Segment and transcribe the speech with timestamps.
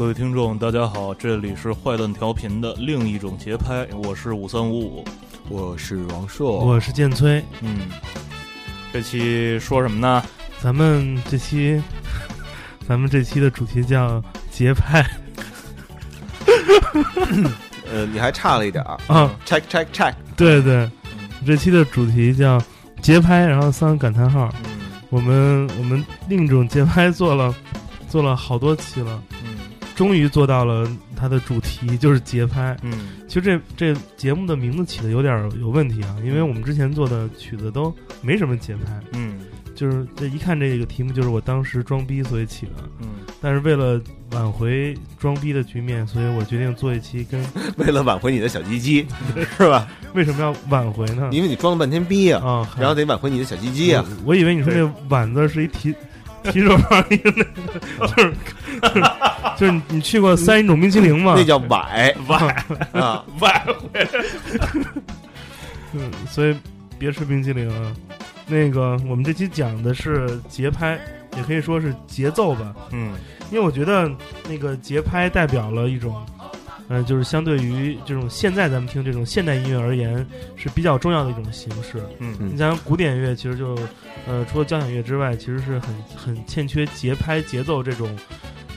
[0.00, 5.04] 各位听众，大家好，这里是坏蛋调频的另一种节拍，我是五三五五，
[5.50, 7.44] 我是王硕，我是剑崔。
[7.60, 7.80] 嗯，
[8.94, 10.24] 这期说什么呢？
[10.58, 11.78] 咱们这期，
[12.88, 15.04] 咱们这期的主题叫节拍。
[17.92, 20.14] 呃，你还差了一点儿啊，check check check。
[20.34, 20.90] 对对，
[21.44, 22.58] 这期的主题叫
[23.02, 24.50] 节拍，然后三个感叹号。
[24.64, 24.70] 嗯
[25.10, 27.52] 我们我们另一种节拍做了
[28.08, 29.39] 做了好多期了，嗯
[30.00, 32.74] 终于做到了它的主题就是节拍。
[32.82, 39.40] 嗯其实这这节目的名字起的有点儿有问题啊，因为我们之前做的曲子都没什么节拍，嗯
[39.74, 42.72] 就是这一看这个题目就是我当时装逼所以起的。
[43.00, 43.08] 嗯，
[43.42, 44.00] 但是为了
[44.32, 47.44] 挽回装逼的局面，所以我决定做一期跟
[47.76, 49.06] 为了挽回你的小鸡鸡，
[49.58, 49.86] 是吧？
[50.14, 51.28] 为什么要挽回呢？
[51.30, 54.02] 因为你装了半天逼啊，啊，然后得挽回你的小鸡鸡啊。
[54.24, 55.94] 我我以为你说这“挽”字是一提
[56.52, 58.34] 提手旁一个那个，就是
[58.80, 59.02] 就是
[59.58, 61.34] 就是你去过三一种冰淇淋吗？
[61.36, 62.36] 那叫崴崴
[62.92, 63.66] 啊，崴
[65.92, 66.56] 嗯，所以
[66.98, 67.92] 别吃冰淇淋啊。
[68.46, 70.98] 那个，我们这期讲的是节拍，
[71.36, 73.12] 也可以说是节奏吧，嗯
[73.50, 74.10] 因为我觉得
[74.48, 76.14] 那个节拍代表了一种，
[76.90, 82.02] 呃，就是相对于这种现在咱们听这种现代音乐而言是比较重要的一种形式。
[82.18, 83.78] 嗯你像古典乐，其实就，
[84.26, 88.10] 呃，除了交响乐之外，其实是很很欠缺节拍、节奏这种，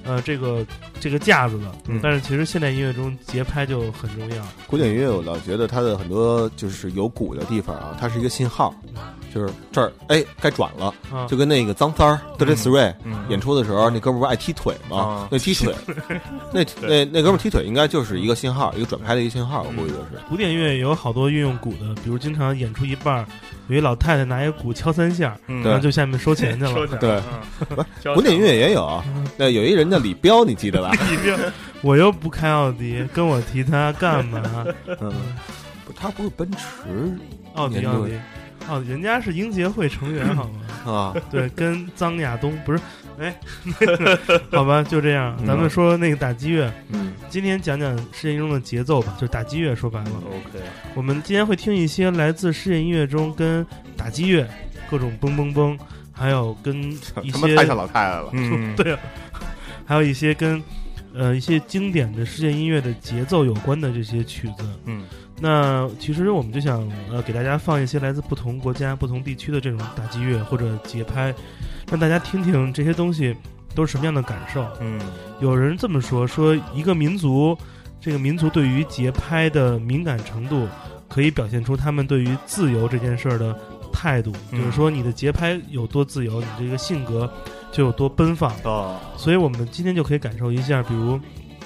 [0.03, 0.63] 呃，这个
[0.99, 1.65] 这个架子的。
[1.87, 4.45] 嗯但是其实现代音乐中节拍就很重要。
[4.67, 8.75] 古典音乐我老觉得它的很多就是有鼓的地方啊，它是一个信号，
[9.33, 15.27] 就是这儿哎该转了，啊，就跟那个脏三儿 Dirty Three 嗯演出的时候，那哥们儿不爱踢腿吗啊？
[15.31, 15.73] 那踢腿，
[16.53, 20.09] 那那那哥们儿踢腿应该就是一个信号，一个转拍的一个信号，我估计就是。
[20.29, 23.25] 古典乐有好多运用鼓的，比如经常演出一半儿，
[23.69, 26.87] 有一老太太拿一个鼓敲三下，嗯然后就下面收钱去了。
[26.99, 27.21] 对
[27.71, 29.01] 嗯古典音乐也有，
[29.37, 30.91] 那有一人叫李彪，你记得吧？
[31.09, 31.35] 李彪，
[31.81, 34.65] 我又不开奥迪，跟我提他干嘛？
[34.99, 35.11] 嗯，
[35.85, 37.17] 不他不是奔驰
[37.55, 38.13] 奥迪，奥迪，
[38.69, 40.49] 哦，人家是英杰会成员，好
[40.85, 40.91] 吗？
[40.91, 42.79] 啊，对，跟张亚东不是，
[43.19, 43.35] 哎，
[44.51, 45.37] 好吧，就这样。
[45.45, 49.75] 咱们说那个打击乐，嗯今天讲讲世界音乐中的节奏吧，就是打击乐。
[49.75, 50.63] 说白了，OK，
[50.93, 53.65] 我们今天会听一些来自世界音乐中跟
[53.97, 54.47] 打击乐
[54.89, 55.77] 各种嘣嘣嘣，
[56.11, 56.91] 还有跟
[57.21, 58.29] 一些太像老太太了。
[58.33, 58.99] 嗯 对啊，
[59.85, 60.61] 还有一些跟
[61.13, 64.63] 呃一些经典的世界音乐的节奏有关的这些曲子。
[64.85, 65.03] 嗯
[65.43, 71.35] 那其实我们就想呃给大家放一些来自不同国家、不同地区的这种打击乐或者节拍，
[71.91, 73.35] 让大家听听这些东西
[73.75, 74.65] 都是什么样的感受。
[74.79, 74.97] 嗯
[75.41, 77.57] 有人这么说，说一个民族，
[77.99, 80.65] 这个民族对于节拍的敏感程度，
[81.09, 83.53] 可以表现出他们对于自由这件事儿的
[83.91, 84.31] 态度。
[84.51, 87.29] 嗯就是说，你的节拍有多自由，你这个性格
[87.69, 88.49] 就有多奔放。
[88.63, 91.19] 哦所以我们今天就可以感受一下，比如，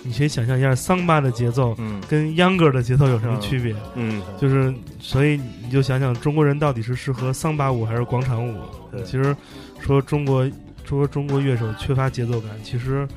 [0.08, 2.02] 你可以想象一下桑巴的节奏嗯。
[2.08, 3.76] 跟秧歌的节奏有什么区别。
[3.96, 4.22] 嗯。
[4.40, 8.62] 就是，所以你就想想，中国人到底是适合桑巴舞还是广场舞？
[9.06, 9.36] 其实
[9.80, 10.50] 说中国
[10.86, 13.08] 说中国乐手缺乏节奏感，其实，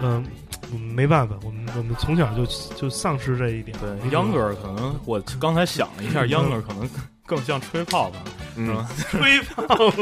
[0.00, 0.24] 嗯、
[0.72, 3.76] 我们没办法，我们我们从小就就丧失这一点。
[3.78, 6.88] 对秧歌可能我刚才想了一下，秧歌可能
[7.26, 8.18] 更像吹泡泡，
[8.56, 9.92] 嗯， 吹泡，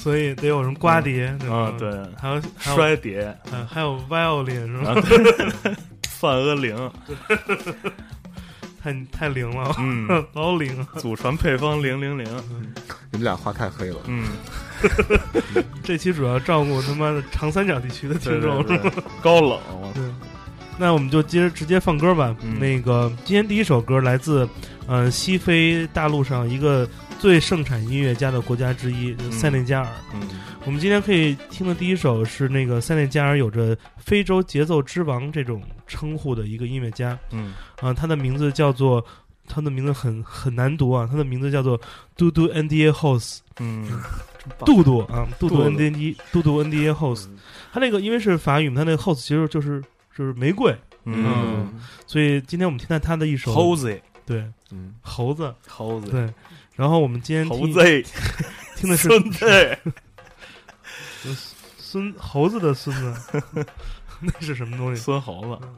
[0.00, 1.56] 所以得有人刮碟，对吧？
[1.56, 1.74] 啊？
[1.78, 4.90] 对，还有还有摔碟，还有还有 violin 是吧？
[4.92, 5.00] 啊
[5.62, 5.74] 对。
[6.20, 6.90] 范阿灵，
[8.82, 10.78] 太太灵了，嗯， 老灵。
[10.78, 10.86] 了。
[10.98, 12.26] 祖传配方零零零，
[13.10, 13.96] 你们俩话太黑了。
[14.06, 14.24] 嗯，
[15.82, 19.58] 这期主要照顾他妈的长三角地区的听众，对对，高冷，
[20.76, 22.36] 那我们就接着直接放歌吧。
[22.42, 22.58] 嗯。
[22.58, 24.46] 那个今天第一首歌来自
[24.86, 26.86] 呃西非大陆上一个
[27.20, 29.88] 最盛产音乐家的国家之一，就是塞内加尔。
[30.14, 30.20] 嗯。
[30.64, 37.54] 我们今天可以听的第一首是那个塞内加尔有着“非洲节奏之王”这种称呼的一个音乐家嗯。
[37.80, 39.04] 啊、他的名字叫做。
[39.52, 41.76] 他的名字很很难读啊，他的名字叫做
[42.16, 43.84] 嘟嘟 N D A House，嗯。
[44.64, 47.26] 杜杜啊，杜杜杜 N D 杜杜 N D A House，
[47.72, 49.82] 他那个因为是法语嘛，他那个 house 其实就是
[50.16, 50.72] 就是玫瑰，
[51.04, 51.74] 嗯。
[52.06, 53.52] 所以今天我们听到他的一首
[54.24, 56.32] 对嗯，猴子 Hosey 对，
[56.76, 57.80] 然后我们今天猴听子
[58.76, 59.78] 听的是孙子，
[61.78, 63.42] 孙猴子的孙子，
[64.20, 65.02] 那是什么东西？
[65.02, 65.68] 孙猴子，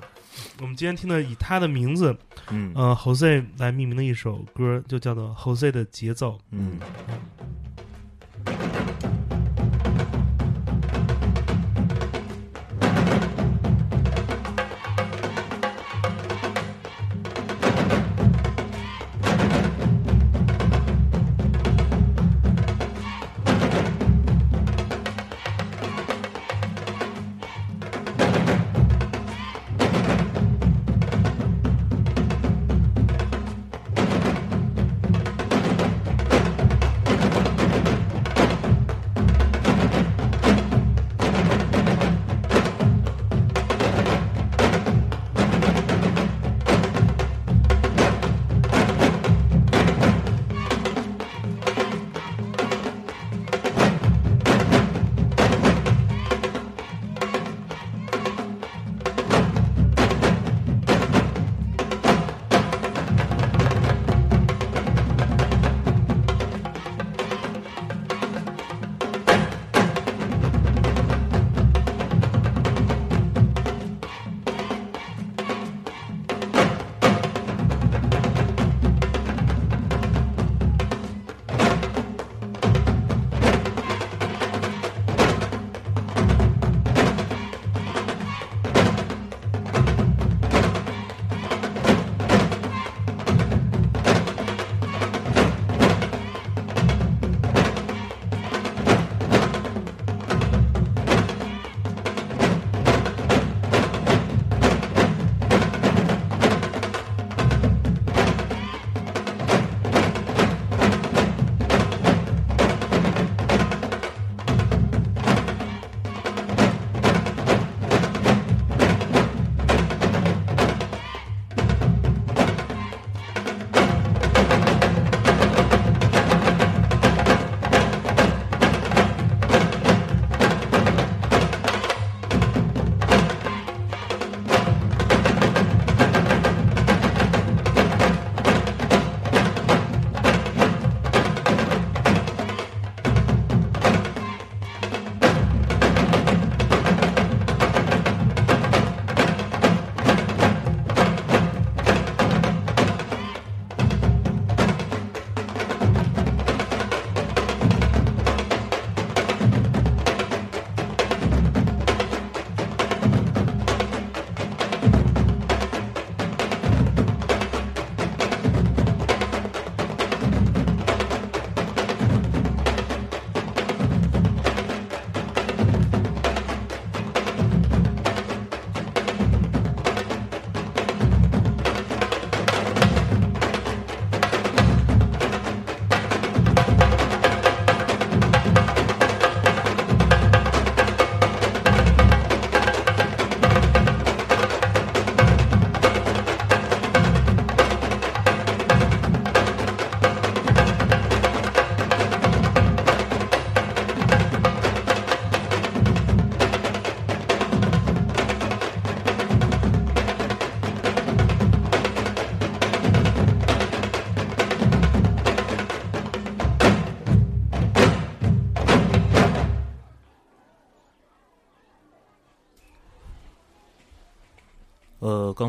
[0.60, 2.16] 我们今天听的以他的名字
[2.50, 6.38] 嗯呃 Jose 来命名的一首歌，就叫做 Jose 的节奏。
[6.50, 6.78] 嗯
[7.08, 7.41] 嗯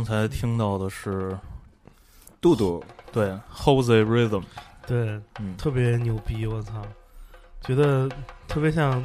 [0.04, 1.40] 刚才听到的是
[2.42, 4.44] 杜杜，对 Jose Rhythm，
[4.86, 5.56] 对，嗯。
[5.58, 6.86] 特别牛逼，我操，
[7.62, 8.10] 觉得
[8.46, 9.02] 特别像，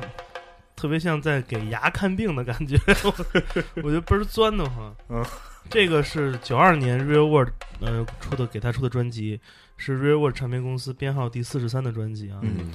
[0.75, 2.77] 特别像在给牙看病的感觉，
[3.77, 4.93] 我觉得倍儿钻的慌。
[5.09, 5.25] 嗯，
[5.71, 9.41] 这个是九二年 Real World 呃出的，给他出的专辑
[9.77, 12.41] 是 Real World 唱片公司编号第四十三的专辑啊。
[12.43, 12.73] 嗯。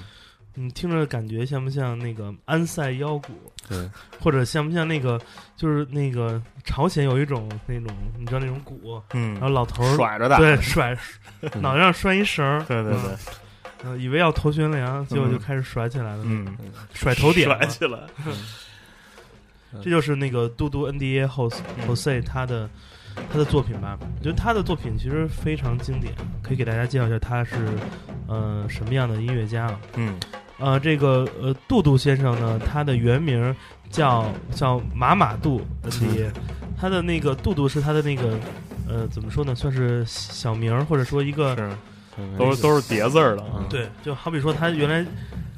[0.55, 3.33] 你听着感觉像不像那个安塞腰鼓，
[3.67, 3.89] 对，
[4.19, 5.19] 或者像不像那个
[5.55, 9.33] 就是那个朝鲜有一种那种你知道那种鼓，嗯。
[9.33, 10.97] 然后老头儿甩着的，对甩
[11.41, 11.61] 嗯。
[11.61, 13.15] 脑袋上拴一绳儿，对对对，
[13.85, 16.57] 嗯，以为要头悬梁，结果就嗯开始甩起来了，嗯，
[16.93, 17.57] 甩头点嘛。
[17.57, 17.99] 甩起来，
[19.81, 21.87] 这就是那个嘟嘟 NDA Jose 嗯。
[21.87, 22.69] Jose 他的
[23.31, 23.97] 他的作品吧。
[23.99, 27.55] 我觉得他的作品其实非常经典，可以给大家介绍一下他是
[28.27, 29.79] 呃什么样的音乐家啊？
[29.95, 30.19] 嗯
[30.63, 33.53] 呃，这个呃杜杜先生呢，他的原名
[33.89, 35.61] 叫叫马马杜
[36.79, 38.39] 他的那个杜杜是他的那个
[38.87, 41.69] 呃怎么说呢，算是小名儿或者说一个是
[42.37, 45.05] 都是都是叠字儿的啊，对，就好比说他原来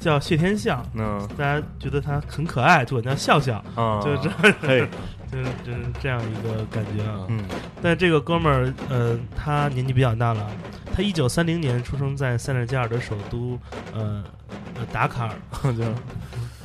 [0.00, 0.84] 叫谢天笑。
[0.94, 4.88] 嗯大家觉得他很可爱，就管他叫笑笑，啊，就是这，嘿，
[5.30, 7.26] 就是就是这样一个感觉啊。
[7.28, 7.44] 嗯
[7.82, 10.50] 但这个哥们儿，呃，他年纪比较大了，
[10.94, 13.58] 他一九三零年出生在塞内加尔的首都，
[13.92, 14.45] 呃，呃
[14.92, 15.34] 达卡尔，
[15.74, 15.84] 就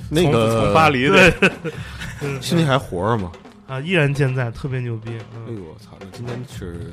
[0.10, 1.52] 那从个从巴黎对的，
[2.42, 3.32] 现在 还活着吗？
[3.68, 5.12] 啊，依然健在，特别牛逼。
[5.12, 6.92] 哎嗯呦我操，那今年是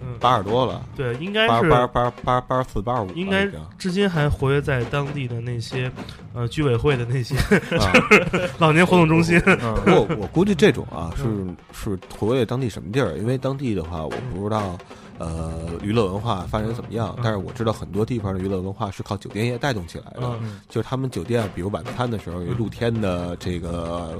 [0.00, 5.90] 嗯，八十多了，对，应该八是八八八八十四八十五，应该至今还活跃在当地的那些
[6.32, 7.34] 呃居委会的那些
[7.76, 7.90] 啊。
[8.58, 9.42] 老年活动中心。
[9.46, 11.24] 嗯不过我估计这种啊是
[11.72, 13.16] 是活跃当地什么地儿？
[13.18, 14.78] 因为当地的话，我不知道
[15.18, 17.14] 呃娱乐文化发展怎么样？
[17.16, 20.22] 嗯，但是我知道很多地方的娱乐文化是靠酒店业带动起来的。
[20.42, 20.60] 嗯。
[20.68, 24.18] 就是他们酒店，比如晚餐的时候有露天的这个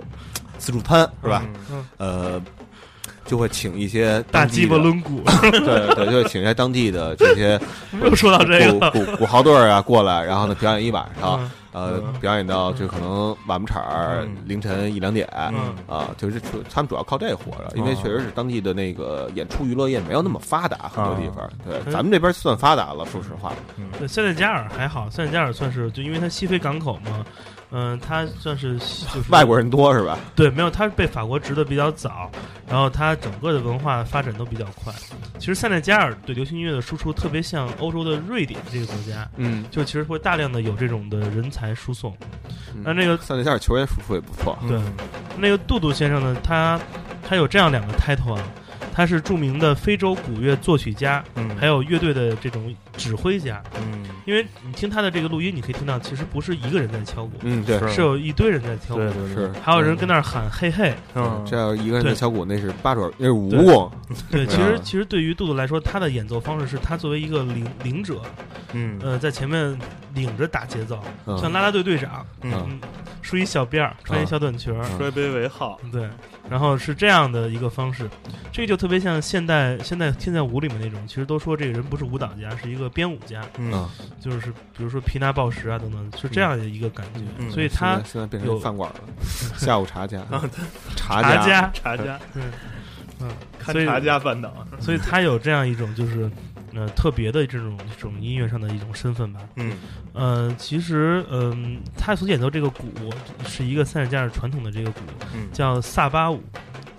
[0.58, 1.42] 自助餐，是吧？
[1.70, 1.86] 嗯。
[1.98, 2.42] 呃，
[3.24, 7.60] 就会请一些大鸡巴轮鼓， 对对，就会请一些当地的这些
[8.02, 15.28] 又说到这个，鼓鼓鼓号队啊过来，然后呢表演一晚上，嗯呃嗯，表演到就可能晚不场儿嗯凌晨一两点。
[15.52, 21.46] 嗯啊，就是主他们主要靠这活着，因为哦确实是当地的那个演出娱乐业没有那么发达，很多地方。
[21.62, 23.52] 对，嗯咱们这边算发达了，说实话。
[23.98, 27.24] 对，塞内加尔还好，塞内加尔算是就因为它西非港口嘛，
[27.70, 30.18] 嗯、他算是就是外国人多是吧？
[30.34, 32.30] 对，没有，他被法国殖的比较早，
[32.68, 34.92] 然后他整个的文化发展都比较快。
[35.38, 42.16] 其实塞内加尔对流行音乐的输出特别像欧洲的瑞典这个国家，嗯，就其实会大量的有这种的人才输送。
[42.74, 44.56] 嗯那那个塞内加尔球员输出也不错。
[44.68, 44.78] 对
[45.38, 46.78] 那个杜杜先生呢，他
[47.26, 48.42] 他有这样两个 title 啊，
[48.92, 53.62] 他是著名的非洲古乐作曲家，嗯，还有乐队的这种指挥家。
[53.76, 54.04] 嗯。
[54.24, 57.88] 因为你听他的这个录音，你可以听到，其实不是一个人在敲鼓，嗯，对，是。
[57.90, 60.92] 是有一堆人在敲鼓，对对是，还有人跟那儿喊嘿嘿。
[61.14, 61.44] 嗯。
[61.48, 63.90] 这要一个人在敲鼓，那是八爪，那是蜈蚣。
[64.30, 68.20] 对，其实啊其实对于杜杜来说，他的演奏方式是他作为一个领领者，
[68.72, 68.98] 嗯。
[69.02, 69.78] 呃，在前面
[70.14, 71.38] 领着打节奏，嗯。
[71.38, 72.52] 像啦啦队队长，嗯。
[72.68, 72.80] 嗯，
[73.22, 76.08] 梳一小辫儿，穿一小短裙儿，摔杯为号，对，
[76.48, 78.08] 然后是这样的一个方式，
[78.52, 83.72] 这就特别像现代现在现在舞里面那种，其实都说这个人不是舞蹈家，是一个编舞家，嗯。
[83.72, 83.90] 啊，
[84.20, 87.50] 就是比如说皮拿报时啊等等，是这样的一个感觉，嗯。
[87.50, 89.00] 所以他现在现在变成有饭馆了，
[89.56, 90.22] 下午茶家，
[90.96, 92.18] 茶茶家，茶家
[93.20, 96.30] 嗯看茶家饭岛，所以他有这样一种就是
[96.74, 99.40] 呃特别的这种这种音乐上的一种身份吧。
[99.56, 99.72] 嗯。
[100.12, 102.84] 呃，其实嗯、他所演奏这个鼓
[103.46, 105.00] 是一个塞尔加尔传统的这个鼓，
[105.34, 106.42] 嗯叫萨巴舞，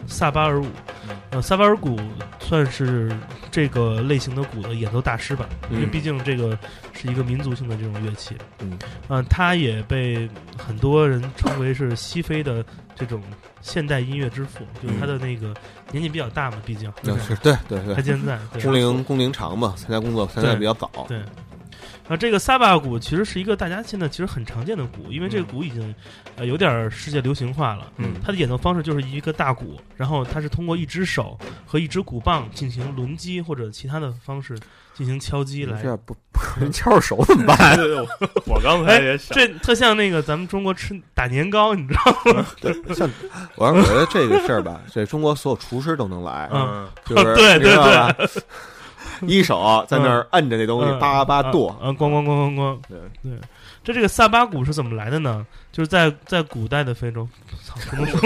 [0.08, 0.66] 萨巴尔舞
[1.08, 1.16] 嗯。
[1.32, 2.00] 呃，萨巴尔鼓
[2.40, 3.16] 算是
[3.52, 6.58] 这个类型的鼓的演奏大师吧，因为嗯毕竟这个
[6.94, 8.36] 是一个民族性的这种乐器。
[8.60, 12.64] 嗯，呃，他也被很多人称为是西非的
[12.96, 13.22] 这种
[13.62, 15.54] 现代音乐之父，就是他的那个
[15.92, 18.40] 年纪比较大嘛，毕竟对对对，还健在。
[18.64, 20.90] 工龄工龄长嘛，参加工作参加的比较早。
[21.10, 21.22] 对，
[22.10, 25.94] 啊，这个萨巴鼓其实是一个大家现在其实很常见的鼓，因为这个鼓已经
[26.36, 27.92] 呃有点儿世界流行化了。
[27.98, 34.58] 嗯它的演奏方式就是一个大鼓，然后它是通过一只手和一只鼓棒进行轮击或者其他的方式
[34.94, 35.88] 进行敲击来这。
[35.90, 37.76] 样不不人敲着手怎么办？
[37.76, 38.08] 对 对，我
[38.56, 42.46] 我刚才也想，这特像那个咱们中国吃打年糕，你知道吗？
[42.96, 43.10] 像
[43.56, 48.16] 我要觉得这个事儿吧，这中国所有厨师都能来，嗯就是 对你知道吧？
[49.28, 51.70] 一手在那儿摁着那东西，嗯叭叭剁。
[51.82, 52.78] 啊，咣咣咣咣咣。
[52.88, 52.98] 对。
[53.24, 53.40] 对，
[53.84, 55.46] 这这个萨巴鼓是怎么来的呢？
[55.72, 57.28] 就是在在古代的非洲，
[57.64, 58.20] 操，不能说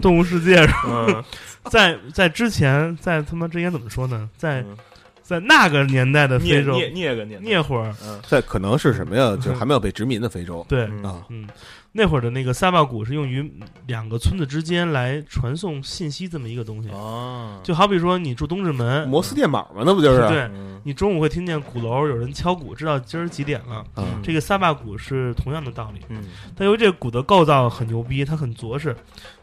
[0.00, 1.24] 动物世界是吧嗯。
[1.70, 4.28] 在在之前，在他妈之前怎么说呢？
[4.36, 4.76] 在嗯。
[5.22, 8.18] 在那个年代的非洲聂聂个年代，那会儿，嗯。
[8.26, 9.36] 在可能是什么呀？
[9.36, 10.66] 就是还没有被殖民的非洲。
[10.68, 11.04] 对，嗯。
[11.04, 11.46] 啊，嗯，
[11.92, 13.52] 那会儿的那个萨巴鼓是用于
[13.86, 16.88] 两个村子之间来传送信息这么一个东西。
[16.90, 20.20] 啊，就好比说你住东直门，摩斯电码嘛，那不就是？
[20.28, 23.84] 对嗯你中午会听见鼓楼有人敲鼓，知道今儿几点了。
[23.96, 26.00] 嗯这个萨巴鼓是同样的道理。
[26.08, 26.24] 嗯
[26.56, 28.96] 但由于这个鼓的构造很牛逼，它很着实。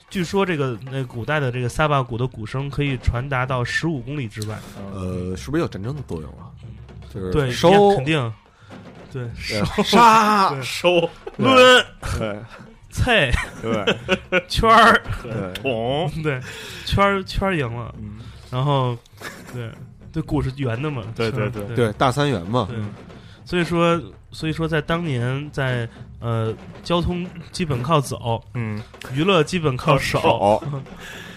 [0.10, 4.58] 据说这个那古代的这个萨巴鼓的鼓声可以传达到十五公里之外。
[4.94, 6.48] 呃，是不是有战争的作用啊？
[7.14, 8.34] 就是对，收一样肯定。
[9.12, 11.56] 对，呃杀，对收抡、
[12.18, 12.40] 对
[12.90, 16.42] 菜、对圈儿，对，捅，对，
[16.86, 17.94] 圈儿圈儿赢了。
[18.00, 18.18] 嗯，
[18.50, 18.98] 然后，
[19.54, 19.70] 对，
[20.12, 21.04] 这鼓是圆的嘛？
[21.16, 22.78] 对对对对对大三元嘛，对，
[23.46, 25.88] 所以说，所以说，在当年，在
[26.20, 28.82] 呃，交通基本靠走，嗯，
[29.14, 30.64] 娱乐基本靠手，手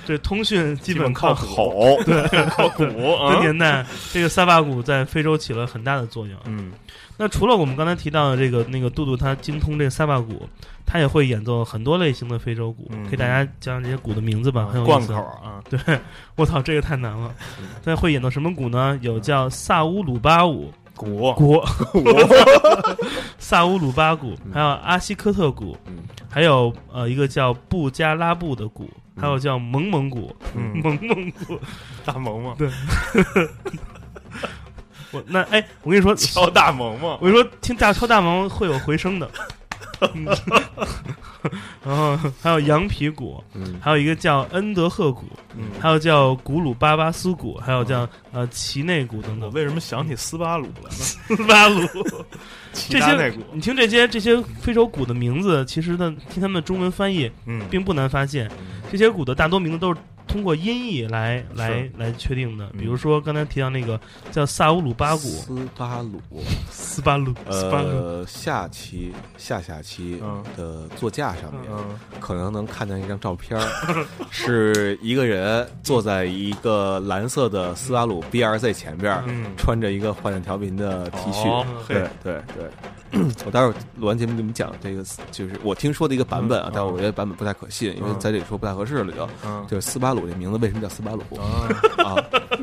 [0.06, 1.98] 这通讯基本靠吼。
[2.04, 6.36] 对，靠鼓这啊，年代，这个萨巴鼓在非洲起了很大的作用。
[6.46, 6.72] 嗯
[7.20, 10.48] 那除了我们刚才提到的这个那个杜杜，他精通这个萨巴鼓，
[10.86, 15.26] 他也会演奏很多类型的非洲鼓，嗯给大家讲讲这些鼓的名字吧，很有意思贯口。
[15.44, 16.00] 啊，对，
[16.34, 17.30] 我操，这个太难了。
[17.84, 18.98] 他会演奏什么鼓呢？
[19.02, 21.62] 有叫萨乌鲁巴舞鼓，鼓，
[23.38, 25.98] 萨乌鲁巴鼓，还有阿西科特鼓，嗯
[26.30, 28.88] 还有呃一个叫布加拉布的鼓，
[29.20, 31.60] 还有叫蒙蒙鼓，嗯，蒙蒙鼓。
[32.02, 32.56] 大萌萌，
[35.12, 39.30] 我那哎，我跟你说，敲大萌萌我，跟你说，听大敲大萌会有回声的。
[40.14, 40.24] 嗯
[41.84, 45.24] 然后还有羊皮鼓，嗯还有一个叫恩德赫鼓，
[45.56, 49.48] 嗯，还有叫古鲁巴巴斯鼓，还有叫呃奇内鼓等等。
[49.48, 50.90] 我为什么想起斯巴鲁来了？
[50.90, 51.80] 斯巴鲁，
[52.72, 58.50] 这些内鼓，你听这些这些非洲鼓的名字，其实呢，听他们的中文翻译嗯，并不难发现，
[58.90, 60.00] 这些鼓的大多名字都是
[60.30, 62.66] 通过音译来来来确定的。
[62.78, 66.20] 比如说刚才提到那个叫萨乌鲁巴古，斯巴鲁，
[66.70, 70.42] 斯巴鲁，斯巴鲁，呃，下期下下期嗯。
[70.56, 73.66] 的座驾上面，嗯可能能看见一张照片儿，
[74.30, 81.48] 是一个人坐在一个蓝色的斯巴鲁 BRZ 前边，嗯，穿着一个幻想调频的 T 恤。
[81.48, 89.28] 哦对嘿，对对，我待会儿录完节目给你们讲这个，就是我听说的一个版本啊嗯，但我觉得版本不太可信，因为在这里说不太合适了就。
[89.44, 89.64] 嗯。
[89.68, 91.68] 就是斯巴鲁这名字为什么叫斯巴鲁啊
[92.04, 92.16] 啊？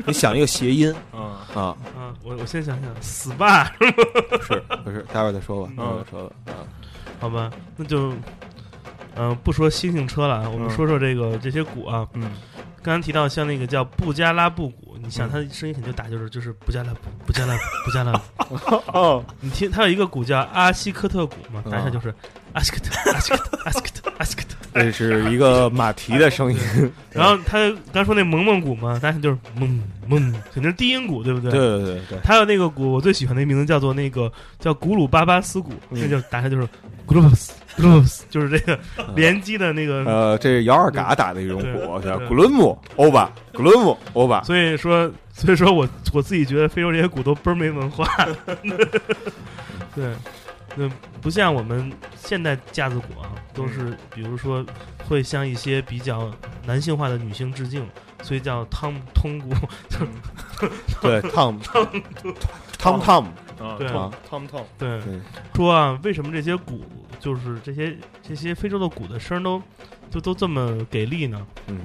[0.06, 1.62] 你想一个谐音啊，啊？
[1.96, 3.66] 啊，我我先想想，SPA
[4.42, 5.04] 是不是？
[5.12, 6.52] 待会儿再说吧，嗯待会儿再说吧啊。
[7.20, 8.12] 好吧，那就，
[9.16, 12.06] 嗯、不说星星车了啊，我们嗯说说这个这些鼓啊。
[12.14, 12.30] 嗯
[12.80, 18.56] 刚才提到像那个叫布加拉布鼓，你想嗯它声音肯定打，就是就是布加拉布布加拉布布加拉布。
[18.96, 22.14] 哦，你听，它有一个鼓叫阿西科特鼓嘛，嗯打一下就是
[22.58, 24.48] 阿西科特阿西科特阿西科特阿西科特。
[24.74, 26.58] 这是一个马蹄的声音，
[27.10, 31.50] 然后他刚说那蒙蒙鼓嘛，但是就是蒙蒙，肯定是低音鼓，对不对？
[31.50, 36.68] 对对对对，还有那个鼓，我最喜欢的名字叫做那个叫古鲁巴巴斯鼓，嗯那就打开就是
[37.06, 38.78] 古鲁巴斯古鲁巴斯，就是这个
[39.14, 40.04] 连击的那个。
[40.04, 44.42] 呃，这是姚二嘎打的一种鼓，叫对古伦姆欧巴，古伦姆欧巴。
[44.42, 48.06] 所以说，所以说我我自己觉得非洲这些鼓都倍儿没文化。
[49.94, 50.04] 对，
[50.76, 50.88] 那
[51.20, 54.64] 不像我们现代架子鼓啊，都是比如说
[55.06, 56.30] 会向一些比较
[56.66, 57.86] 男性化的女性致敬，
[58.22, 59.50] 所以叫汤通鼓。
[61.00, 63.24] 对，Tom Tom Tom，
[63.58, 65.20] 啊，对汤汤汤，对，对，
[65.54, 66.84] 说啊，为什么这些鼓
[67.18, 69.62] 就是这些这些非洲的鼓的声儿都
[70.10, 71.46] 就都这么给力呢？
[71.66, 71.80] 嗯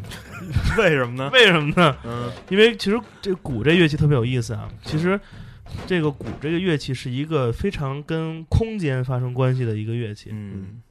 [0.78, 1.30] 为什么呢？
[1.34, 1.96] 为什么呢？
[2.04, 4.67] 嗯因为其实这鼓这乐器特别有意思啊。
[4.84, 5.19] 其实
[5.88, 10.29] 这个鼓这个乐器是一个非常跟空间发生关系的一个乐器。
[10.31, 10.81] 嗯。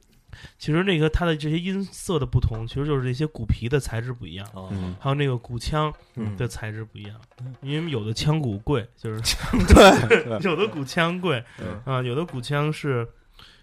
[0.57, 4.67] 其实那个它的这些音色的不同，其实就是这些鼓皮的材质不一样，哦。
[4.71, 6.35] 嗯，还有那个鼓腔嗯。
[6.35, 7.15] 的材质不一样。
[7.61, 9.21] 因为有的腔鼓贵，就是
[9.69, 10.39] 对对。
[10.41, 13.07] 有的鼓腔贵对啊、有的鼓腔是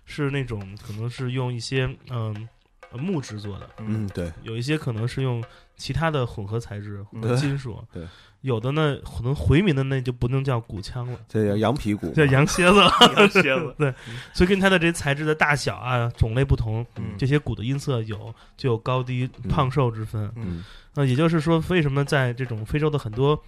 [0.04, 2.48] 是那种可能是用一些嗯、
[2.92, 5.42] 呃木质做的，嗯对，有一些可能是用
[5.76, 7.36] 其他的混合材质、混合对。
[7.36, 8.06] 金属，对
[8.42, 12.78] 有的呢可能回民的那就不能叫骨腔了，这叫羊皮鼓，叫羊蝎子。
[13.16, 13.94] 羊蝎子，对，
[14.32, 20.30] 所以跟它的这材质的大小啊、种类不同，嗯这些鼓的音色有就有高低、嗯胖瘦之分。
[20.36, 23.40] 嗯那、也就是说，为什么在这种非洲的很多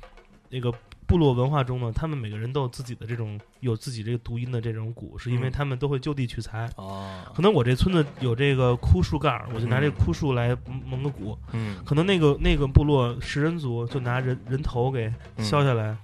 [0.49, 0.73] 那个
[1.13, 5.53] 部落文化中呢，他们每个人都有自己的这种有自己这个读音的这种鼓，是因为嗯。
[5.53, 6.71] 他们都会就地取材。
[6.77, 9.93] 哦，可能我这村子有这个枯树干儿，我就拿这嗯。
[9.93, 11.39] 枯树来蒙个鼓。
[11.53, 11.77] 嗯。
[11.85, 15.95] 可能那个那个部落食人族就拿人人头给削下来，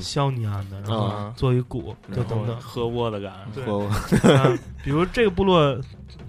[0.00, 2.56] 削你啊的，然后啊做一鼓，就等等。
[2.60, 5.80] 喝窝的感对我啊比如这个部落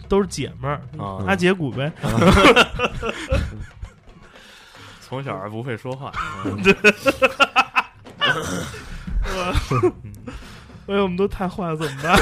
[0.07, 1.91] 都是姐们儿，啊阿姐鼓呗。
[5.01, 6.11] 从小还不会说话，
[10.87, 12.17] 哎呀，我们都太坏了，怎么办？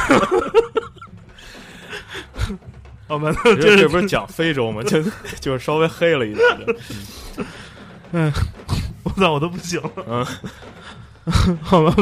[3.07, 4.83] 我们，这这不是讲非洲吗？
[4.83, 5.01] 就
[5.39, 6.45] 就是稍微黑了一点
[8.11, 8.33] 点。
[9.03, 9.91] 我操，我都不行了。
[10.07, 10.25] 嗯
[11.61, 11.93] 好吧，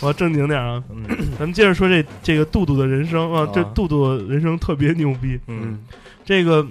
[0.00, 0.82] 我要正经点啊。
[0.90, 1.04] 嗯
[1.38, 5.38] 咱们接着说这这个杜杜的人生啊，这杜杜人生特别牛逼。
[5.46, 5.78] 嗯
[6.24, 6.66] 这个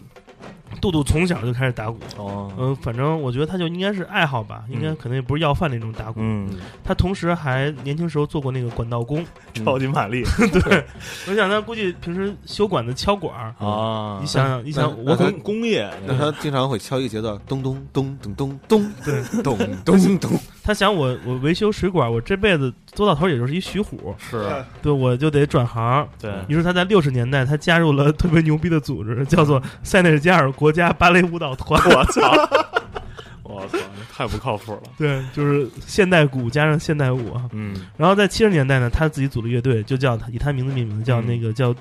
[0.82, 2.51] 杜杜从小就开始打鼓，哦。
[2.58, 4.97] 嗯、反正我觉得他就应该是爱好吧，应该嗯。
[4.97, 6.19] 可能也不是要饭那种打鼓。
[6.21, 6.49] 嗯，
[6.84, 10.23] 他同时还年轻时候做过那个管道工， 超级玛丽。
[10.51, 10.84] 对
[11.30, 13.53] 我想他估计平时修管子敲管儿。
[13.65, 19.58] 啊你想想，你想我很工工业那他经常会敲一个节奏，咚咚咚咚咚咚，对咚。
[19.84, 20.32] 咚咚，
[20.63, 24.47] 他想我我维修水管，我这辈子做到头也就是一徐虎，是。
[24.82, 26.08] 对我就得转行。
[26.19, 26.32] 对。
[26.47, 31.80] 于是他在六十年代，他加入了特别牛逼的组织，叫做塞内加尔国家芭蕾舞蹈团。
[31.96, 32.32] 我操！
[33.43, 33.78] 我操，
[34.13, 34.82] 太不靠谱了。
[34.98, 37.48] 对，就是现代鼓加上现代舞啊。
[37.54, 41.74] 嗯然后在七十年代呢，他自己组了乐队，就叫他以他名字命名，叫嗯那个叫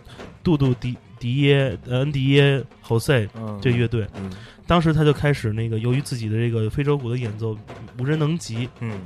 [0.45, 4.07] 杜杜迪迪耶呃恩迪耶侯塞嗯，这乐队。
[4.15, 4.31] 嗯
[4.69, 7.57] 当时他就开始那个，由于自己的这个非洲鼓的演奏
[7.99, 9.01] 无人能及，嗯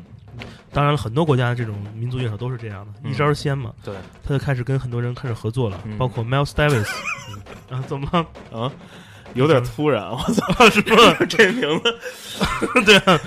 [0.73, 3.73] 当然了，很多国家的这种民族乐手都是这样的，嗯一招鲜嘛。
[3.85, 6.89] 对他就开始跟很多人开始合作了，嗯包括 Miles Davis、
[7.31, 7.41] 嗯。
[7.79, 8.59] 啊，怎么了？
[8.59, 8.73] 啊，
[9.35, 11.27] 有点突然，我操， 是不是？
[11.29, 11.99] 这名字。
[12.85, 13.19] 对啊，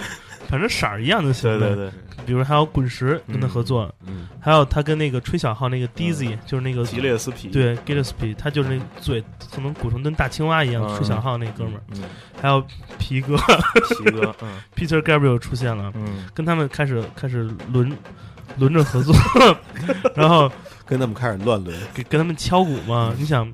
[0.49, 1.67] 反正色儿一样就行呗。
[1.67, 1.91] 对对对，
[2.25, 7.47] 比如还有滚石跟他合作，嗯还有他跟那个吹小号那个 Dizzy，、就是那个吉列斯皮。
[7.49, 12.03] 对 Gillespie，他就是那嘴可能鼓成跟大青蛙一样、嗯吹小号那哥们儿，嗯，
[12.41, 12.61] 还有
[12.99, 14.59] 皮哥皮哥，嗯。
[14.75, 16.25] Peter Gabriel 出现了，嗯。
[16.33, 17.91] 跟他们开始开始轮
[18.57, 19.15] 轮着合作，
[20.15, 20.51] 然后
[20.85, 23.13] 跟他们开始乱轮，给跟他们敲鼓嘛。
[23.17, 23.51] 你想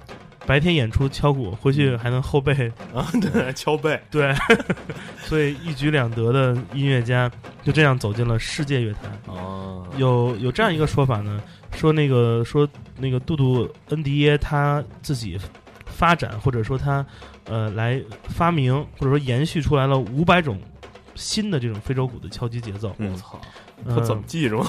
[0.49, 4.01] 白天演出敲鼓，回去还能后背， 啊，对，敲背。
[4.09, 4.33] 对，
[5.21, 7.31] 所以一举两得的音乐家
[7.63, 9.11] 就这样走进了世界乐坛。
[9.27, 11.39] 哦，有有这样一个说法呢，
[11.75, 15.39] 说那个说那个杜杜恩迪耶他自己
[15.85, 17.05] 发展，或者说他
[17.45, 20.59] 呃来发明或者说延续出来了五百种
[21.13, 22.95] 新的这种非洲鼓的敲击节奏。
[22.97, 23.39] 嗯我操，
[23.85, 24.65] 呃他怎么记住？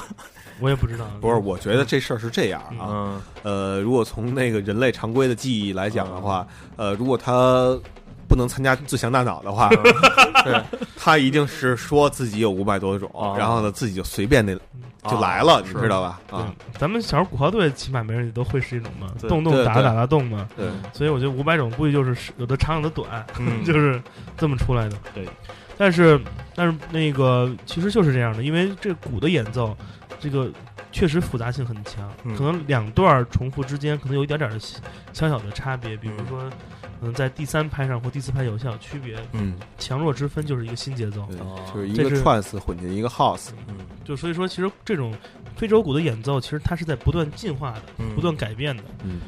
[0.61, 1.05] 我也不知道。
[1.19, 6.47] 不是，我觉得这事儿是这样啊，嗯呃，如果从那个人类常规的记忆来讲的话，
[6.77, 7.77] 呃，如果他
[8.27, 9.67] 不能参加最强大脑的话，
[10.45, 10.61] 对，
[10.95, 14.55] 他一定是说自己有五百多种，哦然后呢，自己就随便那
[15.09, 16.21] 就来啊了，你知道吧？
[16.29, 20.47] 对啊，，咱们小时候鼓号队起码没人都会是一种嘛，动动打打打动嘛。
[20.55, 23.99] 对，所以我觉得五百种估计就是有的长有的短，嗯就是
[24.37, 24.95] 这么出来的。
[25.13, 25.27] 对，
[25.75, 26.21] 但是
[26.55, 29.75] 但是那个其实就是这样的，因为这鼓的演奏，
[30.21, 30.49] 这个
[30.91, 36.49] 确实复杂性很强，嗯可能两段重复之间可能有一点点的小小的差别，比如嗯说
[36.99, 41.27] 可能在第三拍上或第四拍有小区别，嗯，强弱之分就是一个新节奏。
[41.73, 45.11] 就是一个这是 trance 混进一个 house，嗯就所以说，其实这种
[45.55, 48.83] 非洲鼓的演奏，其实它是在不断进化的，嗯不断改变的。
[49.03, 49.21] 嗯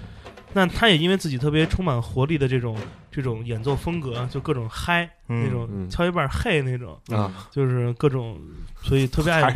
[0.54, 2.78] 那他也因为自己特别充满活力的这种
[3.12, 5.90] 这种演奏风格，就各种嗨、嗯那种嗯。
[5.90, 8.40] 敲一半嘿那种，啊，就是各种，
[8.82, 9.56] 所以特别爱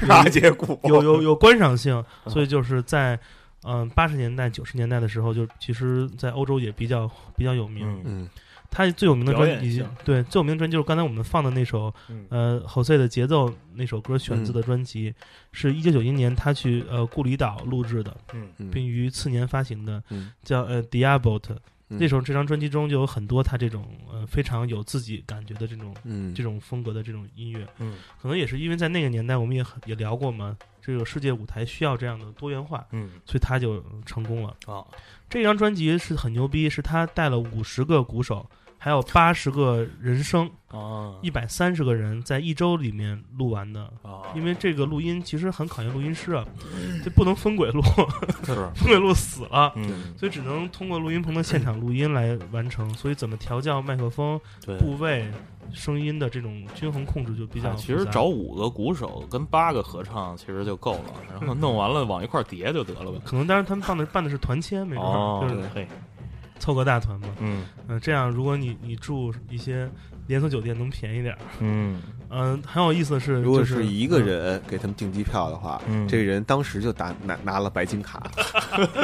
[0.83, 3.19] 有有有观赏性，嗯所以就是在
[3.63, 8.29] 嗯八十年代九十年代的时候，就其实在欧洲也比较比较有名。
[8.69, 12.25] 他最有名的专辑对最有名的专辑就是刚才我们放的那首嗯。
[12.30, 15.13] 呃 Jose 的节奏那首歌选自的专辑，
[15.51, 18.49] 是一九九一年他去呃顾里岛录制的，嗯。
[18.58, 20.32] 嗯并于次年发行的，嗯。
[20.43, 21.43] 叫呃 Diabot。
[21.89, 21.97] 嗯。
[21.97, 26.34] 这首这张专辑中就有很多他这种呃非常有自己感觉的这种嗯。
[26.36, 27.97] 这种风格的这种音乐，嗯。
[28.21, 33.10] 可能也是因为在那个年代我们也很也聊过嘛，这个世界舞台需要这样的多元化，嗯。
[33.25, 34.49] 所以他就成功了。
[34.65, 34.86] 啊
[35.29, 43.81] 这张专辑是很牛逼，是他带了五十个鼓手，还有八十个人声，啊一百三十个人在一周里面录完的。
[44.03, 46.45] 啊，因为这个录音其实很考验录音师啊，
[47.03, 47.81] 这不能分轨录，
[48.43, 49.73] 分轨录死了。
[49.75, 54.39] 嗯所以只能通过录音棚的现场录音来完成，所以怎么调教麦克风。
[54.79, 55.27] 部位、
[55.73, 57.75] 声音的这种均衡控制就比较啊。
[57.77, 63.19] 其实找五个鼓手跟八个合唱其实就够了，然后弄完了往一块儿叠就得了呗。
[63.25, 65.87] 可能当然他们办的办的是团签，没准儿、哦就是，嘿，
[66.59, 67.27] 凑个大团嘛。
[67.39, 69.89] 嗯嗯、这样如果你你住一些
[70.27, 71.39] 连锁酒店能便宜点儿。
[71.59, 78.29] 嗯嗯、 很有意思的是，如果是一个，人给他们订机票的话，嗯这个人当时就打拿拿了白金卡，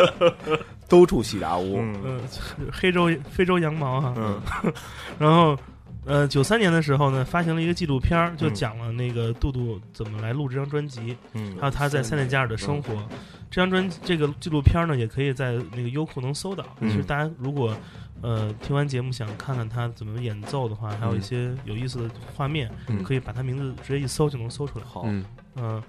[0.87, 1.77] 都住喜达屋。
[1.79, 2.21] 嗯嗯、
[2.71, 4.41] 黑州非洲羊毛哈，嗯
[5.19, 5.57] 然后。
[6.05, 11.15] 呃，九三年的时候呢，发行了一个纪录片儿，就嗯讲了那个杜杜怎么来录这张专辑。
[11.31, 12.93] 嗯还有他在塞内加尔的生活。
[13.53, 16.65] 这张专这个纪录片呢，也可以在那个优酷能搜到。
[16.79, 17.77] 嗯其实大家如果
[18.21, 23.03] 呃听完节目想看看他怎么演奏的话，还有一些有意思的画面，嗯。
[23.03, 24.85] 可以把他名字直接一搜就能搜出来。
[24.85, 25.23] 好，嗯。
[25.57, 25.83] 嗯、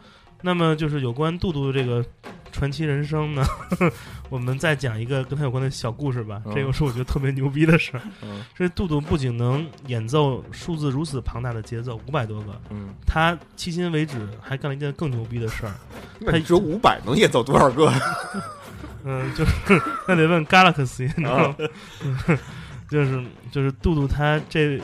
[0.46, 2.04] 那么就是有关杜杜这个
[2.52, 3.42] 传奇人生呢，
[4.28, 6.42] 我们再讲一个跟他有关的小故事吧。
[6.44, 8.02] 嗯这个是我觉得特别牛逼的事儿。
[8.22, 15.72] 嗯这杜杜不仅能演奏数字如此庞大的节奏，五百多个，嗯，他迄今为止还干了一件更牛逼的事儿。
[16.20, 17.90] 那你说五百能演奏多少个？
[19.04, 19.52] 嗯， 就是
[20.06, 21.56] 那得问 Galaxy，你知道吗？
[22.90, 24.78] 就是就是杜杜他这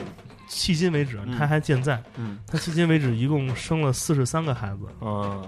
[0.51, 1.37] 迄今为止嗯。
[1.37, 5.41] 他还健在，嗯，他迄今为止一共生了四十三个孩子，啊，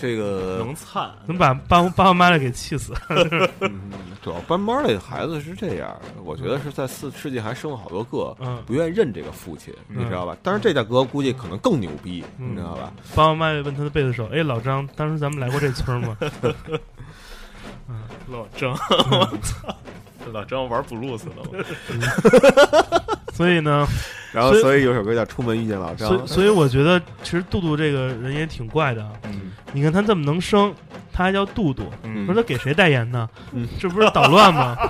[0.00, 2.94] 这个能灿，能把爸爸爸妈妈给气死。
[3.60, 3.90] 嗯，
[4.22, 10.36] 主要班班类的孩子是这样，我觉得是在四世纪还生了好多个，嗯，不愿意认这个父亲，嗯你知道吧？
[10.42, 12.52] 但是这大哥估计可能更牛逼，嗯。
[12.52, 12.92] 你知道吧？
[13.14, 16.16] 爸爸妈妈问他的贝斯手：“哎，老张，当时咱们来过这村吗？
[18.28, 18.70] 老张，
[19.10, 19.76] 我操，
[20.32, 21.64] 老张玩布鲁斯的了，？”
[23.40, 23.86] 所以呢，
[24.32, 29.02] 然后所以有首歌叫《出门遇见老张所以》，所以我觉得其实杜杜这个人也挺怪的。
[29.24, 30.74] 嗯你看他这么能生，
[31.12, 33.26] 他还叫杜杜，嗯说他给谁代言呢？
[33.52, 34.76] 嗯这不是捣乱吗？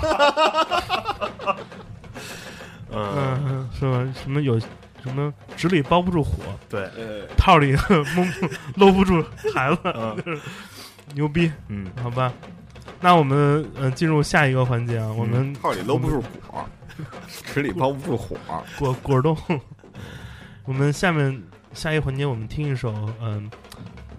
[2.91, 4.05] 嗯，嗯，是吧？
[4.21, 4.67] 什么有什
[5.15, 7.77] 么纸里包不住火，对，呃，套里
[8.17, 8.49] 蒙不
[8.85, 9.23] 搂不住
[9.55, 10.17] 孩子，嗯
[11.15, 12.33] 牛逼，嗯好吧？
[13.01, 16.65] 那我们呃进入下一个环节啊，我们套里搂不住火，
[17.29, 18.37] 池里包不住火，
[18.79, 19.37] 果果冻。
[20.65, 23.51] 我们下面下一个环节，我们听一首嗯、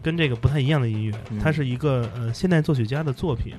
[0.01, 1.39] 跟这个不太一样的音乐，嗯。
[1.39, 3.55] 它是一个呃现代作曲家的作品，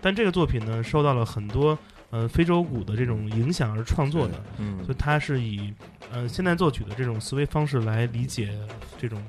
[0.00, 1.78] 但这个作品呢受到了很多
[2.10, 4.84] 呃非洲鼓的这种影响而创作的，嗯。
[4.84, 5.72] 所以它是以
[6.12, 8.52] 呃现代作曲的这种思维方式来理解
[8.98, 9.22] 这种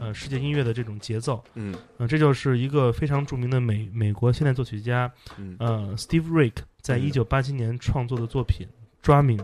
[0.00, 1.74] 呃世界音乐的这种节奏，嗯。
[1.98, 5.54] 呃，这就是一个非常著名的美美国现代作曲家嗯。
[5.60, 8.66] 呃 Steve Reich 在嗯一九八七年创作的作品
[9.06, 9.38] 《Drumming》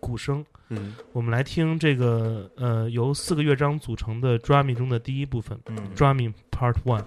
[0.00, 0.44] 鼓声。
[0.70, 7.04] 嗯我们来听这个呃由四个乐章组成的 Drumming 中的第一部分嗯 Drumming Part One。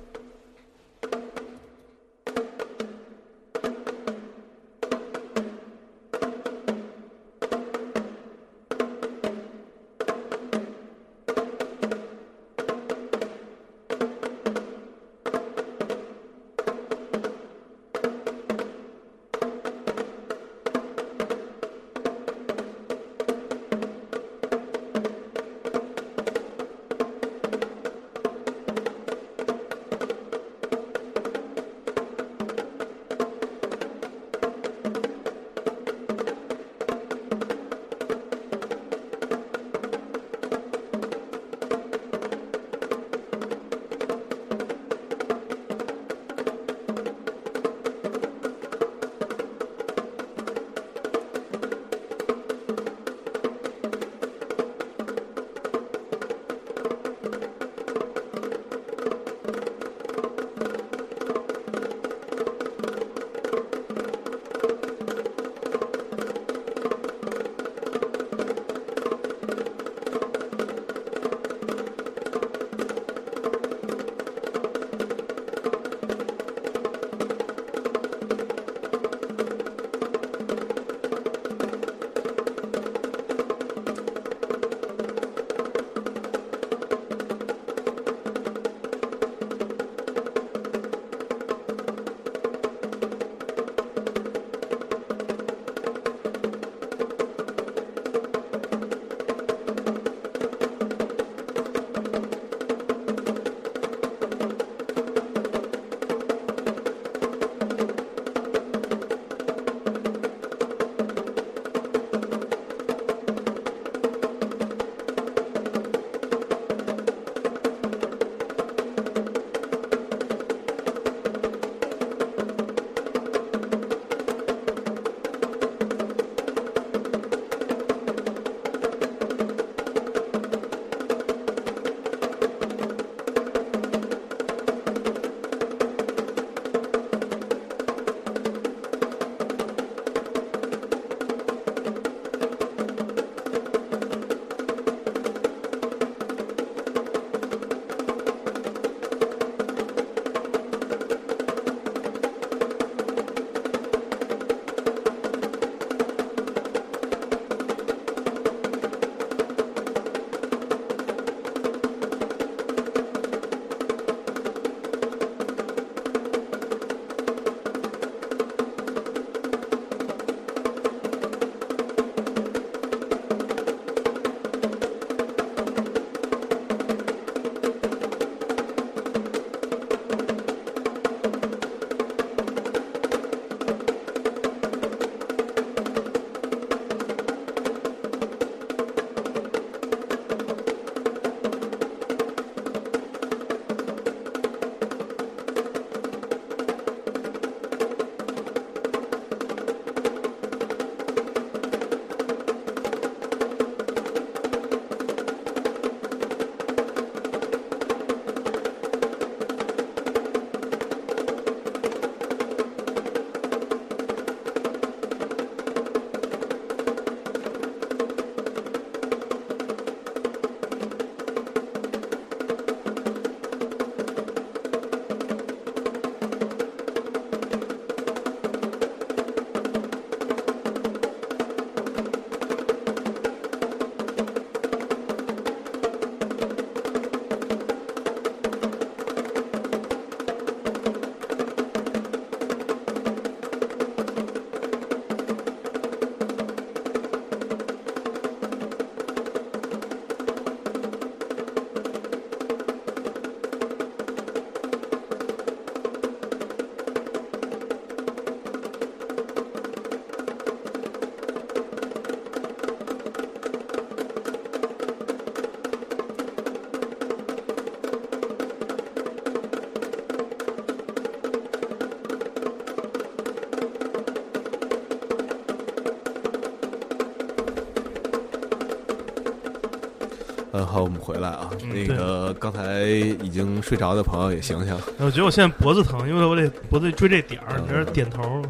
[280.68, 281.50] 呃，好，我们回来啊。
[281.64, 284.78] 嗯那个刚才已经睡着的朋友也醒醒。
[284.98, 288.42] 我觉得我现在脖子疼，因为我得脖子追这点儿，你这儿点头，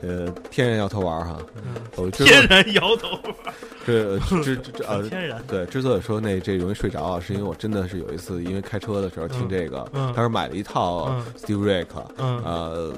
[0.00, 1.74] 呃，天然摇头丸儿哈，嗯。
[1.96, 3.18] 我之天然摇头，
[3.84, 10.12] 这之之之呃， 天然，对，之所以说那这容易睡着啊，是因为我真的是有一次因为开车的时候听这个，嗯。
[10.14, 11.24] 当时买了一套嗯。
[11.38, 12.42] Steve Rick，嗯。
[12.44, 12.92] 呃，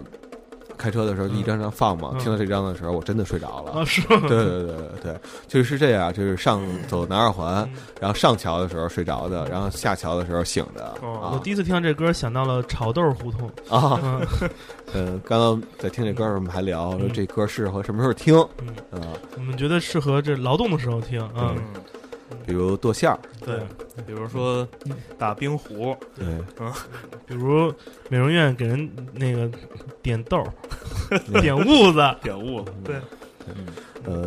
[0.76, 2.18] 开车的时候一张张放嘛，嗯。
[2.20, 3.72] 听到这张的时候，我真的睡着了。
[3.80, 4.20] 啊是吗？
[4.28, 5.14] 对对对对对，
[5.48, 13.50] 就是这样，就是上走南二环，嗯然后上桥的时候睡着的，然后下桥的时候醒的哦我第一次听到这歌，想到了炒豆胡同。
[13.68, 14.00] 啊啊！
[14.02, 14.50] 嗯
[14.94, 18.34] 嗯，刚刚在听这歌的时候，我们还聊说嗯这歌适合什么时候听
[18.92, 19.08] 嗯，啊？
[19.36, 21.54] 我们觉得适合这劳动的时候听啊。
[21.56, 21.62] 嗯，
[22.46, 23.58] 比如剁馅儿，对，
[24.06, 24.66] 比如说
[25.18, 26.26] 打冰壶，对，
[27.26, 27.72] 比如
[28.08, 29.50] 美容院给人那个
[30.02, 30.52] 点豆儿、
[31.40, 33.02] 点痦子，点痦子，对，呃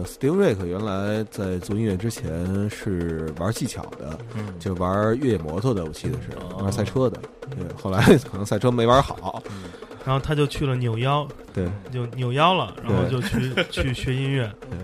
[0.06, 6.62] ，Steve Rick 原来在做音乐之前是玩技巧的，嗯，就玩越野摩托的，我记得是哦。
[6.62, 7.20] 玩赛车的。
[7.50, 9.44] 对，后来 可能赛车没玩好，
[10.06, 11.70] 然后他就去了扭腰，对。
[11.92, 14.52] 就扭腰了，然后就去 去学音乐。
[14.70, 14.80] 对，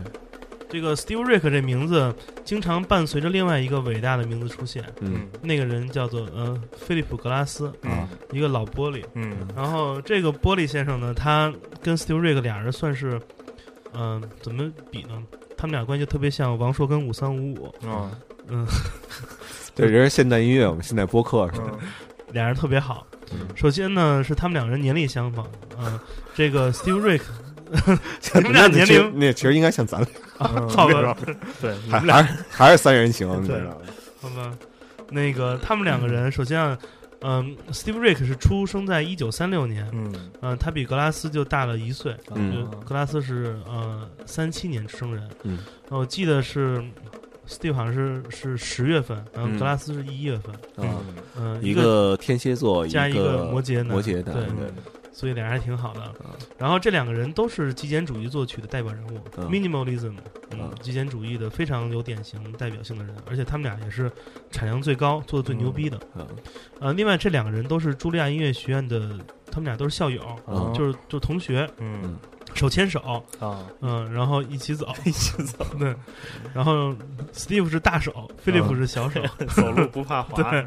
[0.69, 2.13] 这个 Steve Rick 这名字
[2.45, 5.27] 经常伴随着另外一个伟大的名字出现，嗯。
[5.41, 9.03] 那个人叫做呃菲利普格拉斯，啊，一个老玻璃。
[9.15, 9.35] 嗯。
[9.55, 13.19] 然后这个玻璃先生呢，他跟 Steve Rick 俩人算是，
[13.93, 15.21] 嗯、怎么比呢？
[15.57, 18.11] 他们俩关系特别像王朔跟五三五五，嗯。
[18.47, 18.65] 嗯，
[19.75, 21.71] 对，人是现代音乐，我们现代播客是吧？
[21.81, 21.87] 嗯。
[22.31, 23.05] 俩人特别好。
[23.31, 23.39] 嗯。
[23.55, 25.45] 首先呢，是他们两个人年龄相仿，
[25.79, 25.99] 嗯、
[26.33, 27.21] 这个 Steve Rick
[28.35, 30.67] 你 们俩年龄那其实应该像咱俩，嗯。
[30.69, 31.15] 好吧，
[31.61, 33.75] 对，还还是还是三人行，你知道吗？
[34.21, 34.51] 好吧，
[35.09, 36.77] 那个他们两个人，首先啊，
[37.21, 40.13] 嗯、s t e v e Rick 是出生在一九三六年，嗯。
[40.41, 42.67] 呃、他比格拉斯就大了一岁，嗯。
[42.85, 45.59] 格拉斯是呃三七年生人，嗯。
[45.89, 46.83] 呃我记得是
[47.47, 49.59] Steve 好像是是十月份，然后嗯。
[49.59, 50.53] 格拉斯是一月份，
[50.85, 50.97] 啊，
[51.37, 53.87] 嗯、一个个天蝎座，加一个个摩羯男。
[53.87, 54.45] 摩羯男，对。
[54.45, 54.71] 对，
[55.11, 56.13] 所以俩人还挺好的。
[56.57, 59.45] 然后这两个人都是极简主义作曲的代表人物、嗯。
[59.45, 60.15] M i n i m a l i s m
[60.51, 64.11] 嗯嗯，极简主义的非常有典型代表性的人，而且他们俩也是
[64.51, 65.99] 产量最高、做的最牛逼的。
[66.15, 66.27] 嗯
[66.79, 69.17] 呃，另外这两个人都是茱莉亚音乐学院的，
[69.49, 72.17] 他们俩都是校友，嗯就是就同学，嗯
[72.53, 75.95] 手牵手，啊，嗯，然后一起走， 一起走，对，
[76.53, 76.93] 然后
[77.33, 79.21] Steve 是大手，，Philip 是小手，
[79.55, 80.65] 走路不怕滑，对，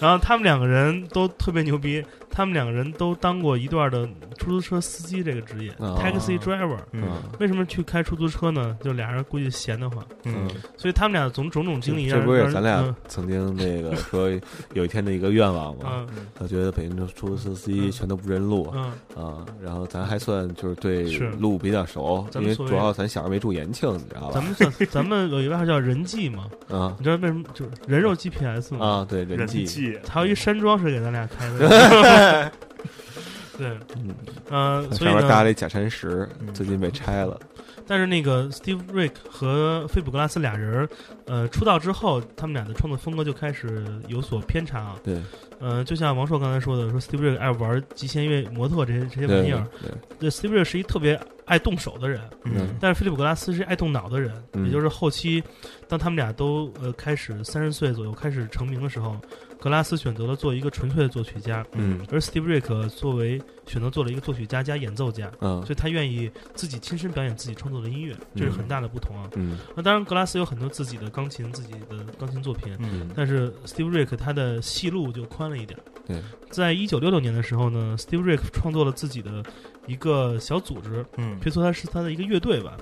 [0.00, 5.96] 然后他们两个人都特别牛逼，他们两个人都当过一段的出租车司机这个职业、哦。
[6.00, 6.78] t a x i driver。
[6.92, 7.02] 嗯。
[7.38, 8.76] 为什么去开出租车呢？
[8.82, 10.48] 就俩人估计闲得慌，嗯。
[10.76, 12.94] 所以他们俩总种种经历这不是咱俩嗯。
[13.08, 14.30] 曾经那个说
[14.74, 16.06] 有一天的一个愿望吗？
[16.16, 16.26] 嗯。
[16.34, 19.24] 他觉得北京的出租车司机全都不认路嗯。
[19.24, 24.32] 啊，然后咱还算就是对路比较熟，因为主要咱小时候没住延庆，你知道吧？
[24.34, 26.94] 咱们算 咱们有一个外号叫人际嘛，啊。
[26.98, 27.44] 你知道为什么？
[27.54, 28.86] 就是人肉 GPS 吗？
[28.86, 31.68] 啊，对人际，还有一山庄是给咱俩开的，
[33.58, 34.14] 对，嗯，
[34.48, 36.52] 呃，所以上面搭，了一假山石，嗯。
[36.54, 37.38] 最近被拆了。
[37.86, 40.88] 但是那个 Steve Rick 和菲普格拉斯俩人，
[41.26, 44.96] 呃，出道之后，他们俩的创作风格就开始有所偏差啊。
[45.02, 45.20] 对。
[45.58, 50.30] 呃，就像王朔刚才说的，说 Steve Rick 爱玩极限乐、模特这些这些玩意儿，对，对。
[50.30, 52.68] Steve Rick 是一特别爱动手的人，嗯。
[52.80, 54.64] 但是菲利普格拉斯是爱动脑的人，嗯。
[54.64, 55.42] 也就是后期，
[55.86, 59.16] 当他们俩都呃开始三十岁左右开始成名的时候，
[59.60, 69.28] 格拉斯选择了做一个纯粹的作曲家，嗯而 Steve Rick 作为选择做了一个作曲家加演奏家，嗯所以他愿意自己亲身表演自己创作的音乐，这是很大的不同啊。
[69.36, 75.78] 嗯那当然，格拉斯有很多自己的钢琴、自己的钢琴作品，嗯但是 Steve Rick 他的戏路就宽了一点。
[76.06, 76.20] 对，
[76.50, 79.44] 在一九六六年的时候呢，Steve Rick 创作了自己的
[79.86, 82.76] 一个小组织，嗯可以说他是他的一个乐队吧。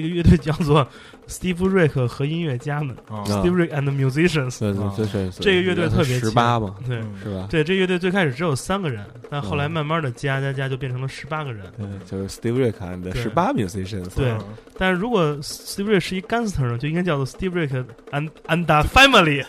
[0.00, 0.86] 这个乐队叫做
[1.26, 4.58] Steve Rick 和音乐家们、啊 s t e v e Rick and the Musicians。
[4.60, 7.46] 对对对，这个乐队特别十八嘛，对嗯是吧？
[7.50, 11.64] 对，这乐队最开始只有三个人，但后来嗯慢慢的加加加就变成了十八个人。
[11.76, 14.14] 对，就是 Steve Rick and 十八 musicians。
[14.14, 14.38] 对嗯
[14.80, 19.44] 但是如果 Steve Rick 是一 gangster 呢，就应该叫做 Steve Rick and and the Family。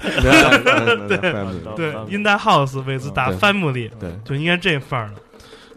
[1.08, 5.14] 对对，In the House with the Family，对就应该这范儿了。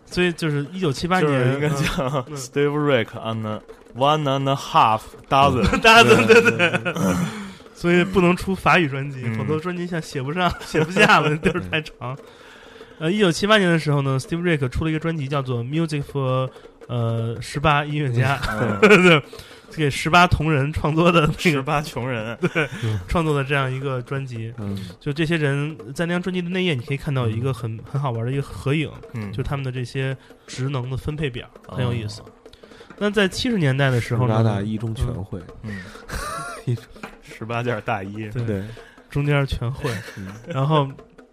[0.07, 3.61] 所以就是一九七八就是年，应该嗯叫 Steve Rick and
[3.95, 6.95] one and a half dozen，dozen， 对对，
[7.75, 9.35] 所以不能出法语专辑，嗯。
[9.37, 12.17] 否则专辑像写不上、写不下了，地儿太长。
[12.99, 16.49] 呃，一九七八年的时候呢，Steve Rick 出了一个专辑，叫做《Music for
[16.87, 18.39] 呃十八音乐家》，
[18.79, 19.23] 对，
[19.75, 22.69] 给十八同人创作的那个十八穷人，对
[23.09, 24.55] 创作的这样一个专辑。
[24.59, 24.79] 嗯。
[25.01, 30.17] 就这些人在那张专辑的内页，你可以看到一个很很好玩的一个合影，嗯，就他们的这些
[30.47, 32.27] 职能的分配表，很有意思哦。
[33.03, 35.83] 那在七十年代的时候呢，十八大一中全会，嗯，
[37.21, 38.45] 十八件大衣，对。
[38.45, 38.63] 对，
[39.11, 39.91] 中间全会。
[40.17, 40.29] 嗯。
[40.47, 40.89] 然后，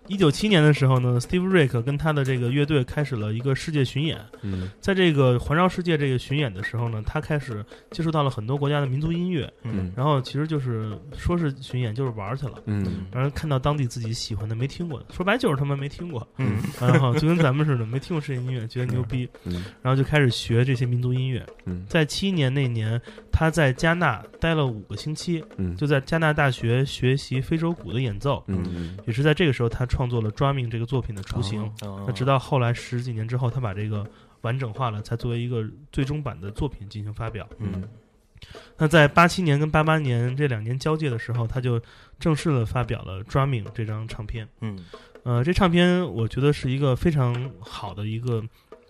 [0.10, 4.20] 一九七年的时候呢，Steve Rick 跟他的这个乐队开始了一个世界巡演。
[4.42, 4.70] 嗯。
[4.82, 9.52] 在这个环绕世界这个巡演的时候呢，他开始接触到了很多国家的民族音乐。
[9.62, 9.94] 嗯。
[9.96, 12.56] 然后其实就是说是巡演，就是玩儿去了。
[12.66, 13.06] 嗯。
[13.12, 16.58] 然后看到当地自己喜欢的、没听过的，说白就是他妈没听过，嗯。
[16.82, 19.64] 然后就跟咱们似的，没听过世界音乐，觉得牛逼，嗯。
[19.84, 21.46] 然后就开始学这些民族音乐。
[21.66, 21.86] 嗯。
[21.88, 23.00] 在七年那年，
[23.32, 25.76] 他在加纳待了五个星期，嗯。
[25.76, 28.44] 就在加纳大学学习非洲鼓的演奏。
[28.48, 28.98] 嗯。
[29.06, 31.64] 也是在这个时候，他创作了《Drumming》这个作品的雏形。
[31.82, 34.08] 哦那直到后来十几年之后，他把这个
[34.42, 37.50] 完整化了，才作为一个最终版的作品进行发表。
[37.58, 37.84] 嗯
[38.78, 41.82] 那在八七年跟八八年这两年交界的时候，他就
[42.20, 44.48] 正式的发表了《Drumming》这张唱片。
[44.62, 44.86] 嗯
[45.24, 48.42] 呃，这唱片我觉得是一个非常好的一个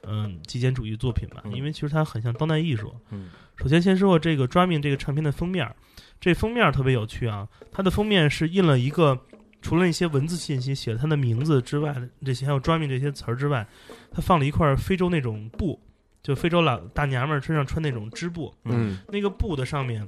[0.04, 2.94] 嗯、极简主义作品吧，嗯因为其实它很像当代艺术。
[3.10, 5.76] 嗯首先先说这个《Drumming》这个唱片的封面，
[6.22, 9.20] 这封面特别有趣啊，它的封面是印了一个。
[9.62, 11.96] 除了一些文字信息写了他的名字之外，
[12.26, 13.68] 这些还有 drumming 这些词儿之外，
[14.12, 15.80] 他放了一块非洲那种布，
[16.24, 19.00] 就非洲老大娘们儿身上穿那种织布，嗯。
[19.10, 20.08] 那个布的上面，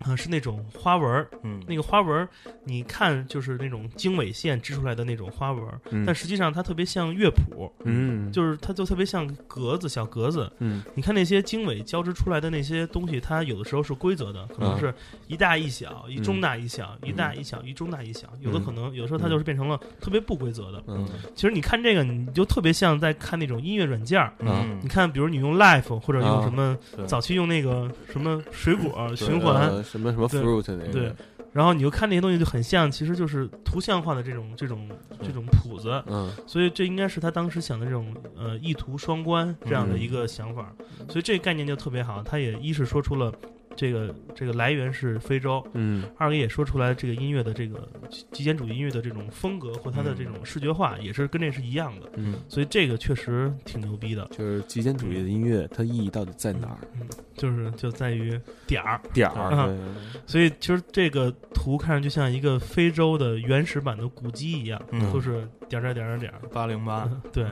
[0.00, 2.28] 啊、是那种花纹儿，嗯那个花纹儿，
[2.64, 10.50] 你看就是那种经纬线织出来的那种花纹儿，嗯但实际上它特别像乐谱，嗯就是它就特别像格子小格子。
[10.58, 14.94] 嗯你看那些经纬交织出来的那些东西，它有的时候是规则的，可能啊是
[15.26, 18.28] 一大一小，一中大一小，一大一小，一中大一小。
[18.40, 20.82] 有的可能有时候它就是变成了特别不规则的。
[20.86, 24.32] 嗯其实你看这个，你就特别像在看那种音乐软件儿。
[24.40, 26.76] 嗯你看，比如你用 Life 或者用啊什么，
[27.06, 30.92] 早期用那个什么水果循环，呃什么什么 fruit 那个。
[30.92, 31.12] 对，
[31.52, 34.88] 然后你就看那些东西就很像，其实就是图像化的这种这种
[35.20, 36.30] 这种谱子，嗯。
[36.46, 40.72] 所以这应该是他当时想的这种呃意图双关这样的一个想法，
[41.08, 42.22] 所以这个概念就特别好。
[42.22, 43.32] 他也一是说出了
[43.80, 46.04] 这个这个来源是非洲，嗯。
[46.18, 47.88] 二个也说出来这个音乐的这个
[48.30, 54.26] 极简主义音乐的这种风格和它的这种视觉化也是跟这是一样的，嗯，所以这个确实挺牛逼的。
[54.26, 56.78] 就是极简主义的音乐，它意义到底在哪儿？
[57.00, 65.10] 嗯，就是就在于点儿，点儿、嗯，所以其实这个图看上去像一个非洲的原始版的古迹一样，嗯。
[65.10, 66.40] 都是点儿点儿点儿点儿。
[66.52, 67.44] 八零八，对，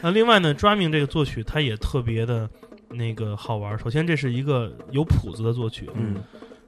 [0.00, 2.48] 那另外呢，drumming 这个作曲它也特别的
[2.90, 3.78] 那个好玩。
[3.78, 6.22] 首先，这是一个有谱子的作曲，嗯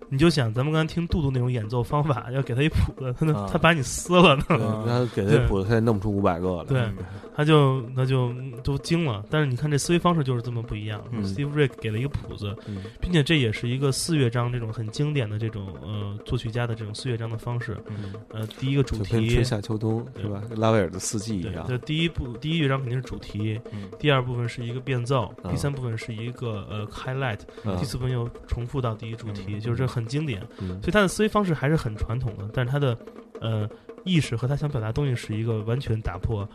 [0.08, 6.64] 你就想咱们刚才听杜杜那种演奏方法，要给他一谱子，他啊他把你撕了呢，对，他给对那谱子，他也弄不出五百个来。
[6.64, 6.88] 对
[7.36, 8.32] 他就那就
[8.64, 9.22] 都惊了。
[9.28, 11.04] 但是你看这思维方式就是这么不一样。
[11.10, 17.76] 嗯 Steve Rick 给了一个谱子，嗯并且这也是一个四乐章这种很经典的这种呃作曲家的这种四乐章的方式。
[17.88, 20.42] 嗯呃，第一个主题春夏秋冬是吧？
[20.56, 21.66] 拉威尔的四季一，样。
[21.68, 30.40] 这第一部第一乐章肯定是主题，嗯第二部分是一个变奏，啊第三部分是一个呃 highlight，、嗯第四部分又重复到第一主题，嗯就是这很经典。
[30.60, 30.80] 嗯。
[30.80, 32.96] 所以他的思维方式还是很传统的，但是他的
[33.40, 33.68] 呃
[34.04, 36.48] 意识和他想表达东西是一个完全打破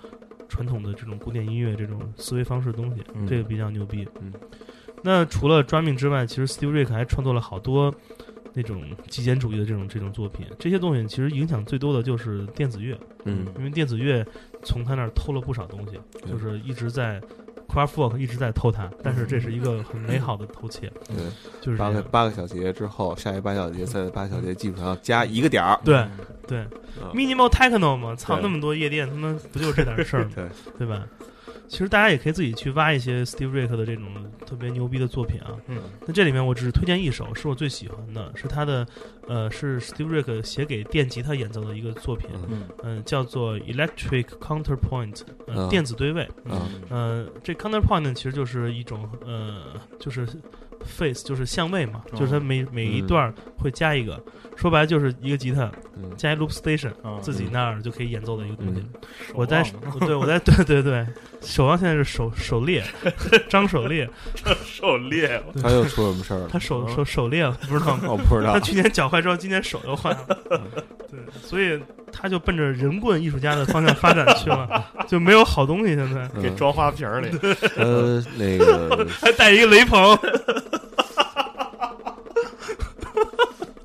[0.47, 3.25] 传统的这种古典音乐这种思维方式的东西，嗯。
[3.25, 4.07] 这个比较牛逼。
[4.21, 4.31] 嗯，
[5.01, 7.93] 那除了 drumming 之外，其实 Steve Rick 还创作了好多
[8.53, 13.47] 那种极简主义的这种这种作品，这些东西其实影响最多的就是电子乐，嗯。
[13.57, 14.25] 因为电子乐
[14.63, 16.31] 从他那儿偷了不少东西，对。
[16.31, 17.21] 就是一直在
[17.71, 21.17] Kraftwerk 一直在偷他，但是这是一个很美好的偷窃，对，
[21.61, 21.77] 就是。
[21.77, 25.79] 八个八个小节之后，下一八小节，在八小节基本上加一个点儿。
[25.85, 26.05] 对
[26.47, 26.59] 对
[27.01, 30.31] 嗯，minimal techno 嘛，操，那么多夜店，他妈不就这点事儿吗？
[30.35, 30.45] 对，
[30.79, 31.07] 对吧？
[31.71, 34.03] 其实大家也可以自己去挖一些 Steve Rick 的这种
[34.45, 35.55] 特别牛逼的作品啊。
[35.67, 38.85] 嗯那这里面我只是推荐一首，是我最喜欢的，是他的，
[39.25, 42.29] 呃，是 Steve Rick 写给电吉他演奏的一个作品，
[42.83, 46.27] 嗯叫做 Electric Counterpoint，呃，嗯电子对位。
[46.43, 50.27] 嗯呃，这 counterpoint 呢，其实就是一种呃，就是
[50.85, 54.21] face，就是相位嘛，哦就是它每每一段会加一个，
[54.55, 58.79] 说白了就是一个吉他嗯加一 loop station，啊自己那儿就可以演奏的一个东西。
[58.81, 58.89] 嗯
[59.33, 59.63] 我在
[60.01, 61.05] 对我在对对对，
[61.41, 62.83] 守望现在是手手猎，
[63.47, 64.09] 张手猎，
[64.65, 66.47] 狩猎，他又出什么事儿了？
[66.51, 68.03] 他手手手猎了，不知道吗？
[68.09, 68.59] 我不知道他。
[68.59, 70.27] 去年脚坏之后，今年手又坏了，
[71.09, 71.79] 对，所以
[72.11, 75.95] 他就奔着人棍艺术家的方向发展去了，就没有好东西。
[75.95, 77.29] 现在嗯给装花瓶里，
[77.77, 79.99] 呃，那个 还带一个雷朋，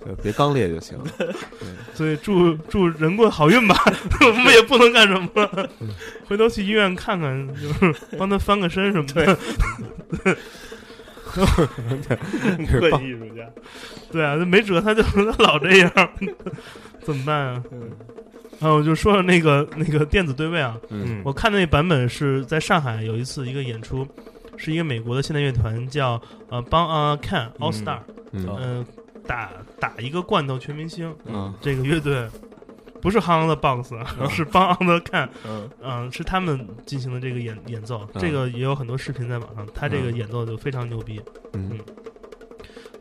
[0.06, 0.98] 呃别刚烈就行。
[1.94, 3.76] 所以祝祝人棍好运吧，
[4.26, 5.70] 我们也不能干什么了，
[6.26, 9.38] 回头去医院看看，就是 帮他翻个身什么的。
[12.80, 13.48] 对艺术家，
[14.10, 15.90] 对啊，没辙，他就他老这样，
[17.00, 17.62] 怎么办啊？
[18.60, 24.06] 啊，我就说说那个那个电子对位啊，嗯我看的那版本是在上海有一次一个演出，
[24.56, 27.98] 是一个美国的现代乐团叫呃帮啊 Can All Star，
[28.32, 28.86] 嗯嗯、
[29.26, 29.50] 打
[29.80, 31.14] 打一个罐头全明星。
[31.24, 31.52] 嗯。
[31.60, 32.28] 这个乐队，
[33.02, 35.70] 不是 Hang on the Box 啊， 是帮 on the Can，嗯。
[35.82, 38.20] 嗯，是他们进行的这个演演奏，嗯。
[38.20, 40.16] 这个也有很多视频在网上，他这个嗯。
[40.16, 41.20] 演奏就非常牛逼。
[41.52, 41.78] 嗯。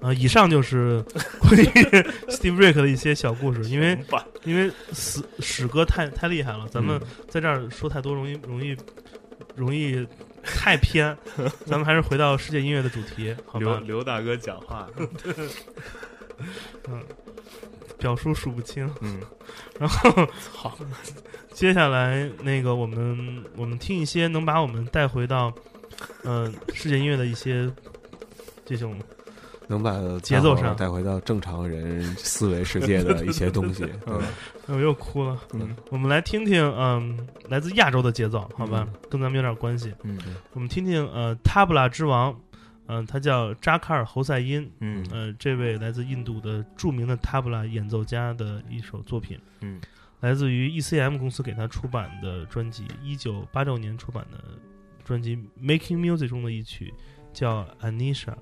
[0.02, 1.02] 呃，以上就是
[1.40, 1.64] 关于
[2.30, 3.98] Steve Rick 的一些小故事，因为
[4.44, 7.08] 因为史史哥太太厉害了，咱们嗯。
[7.30, 8.76] 在这儿说太多容易容易
[9.56, 10.06] 容易
[10.44, 11.18] 太偏，
[11.66, 13.82] 咱们还是回到世界音乐的主题，好刘吧？
[13.84, 14.88] 刘大哥讲话，
[17.98, 18.90] 表述数不清。
[19.02, 19.20] 嗯
[19.80, 20.78] 然后好，
[21.54, 25.54] 接下来那个我们我们听一些能把我们带回到
[26.24, 27.72] 呃世界音乐的一些
[28.66, 29.00] 这种
[29.68, 33.86] 能把节奏上带回到正常人思维世界的一些东西。
[34.08, 34.22] 嗯
[34.68, 35.40] 我又哭了。
[35.54, 39.94] 嗯我们来听听嗯、来自亚洲的节奏，好吧，跟咱们有点关系。
[40.04, 40.18] 嗯
[40.54, 42.36] 我们听听呃塔布拉之王，
[42.88, 49.80] 嗯、他叫扎卡尔侯赛因，嗯呃，这位来自印度的著名的塔布拉演奏家的一首作品，嗯，
[50.22, 54.38] 来自于 ECM 公司给他出版的专辑，一九八六年出版的
[55.04, 56.94] 专辑《Making Music》中的一曲，
[57.34, 58.34] 叫《Anisha》。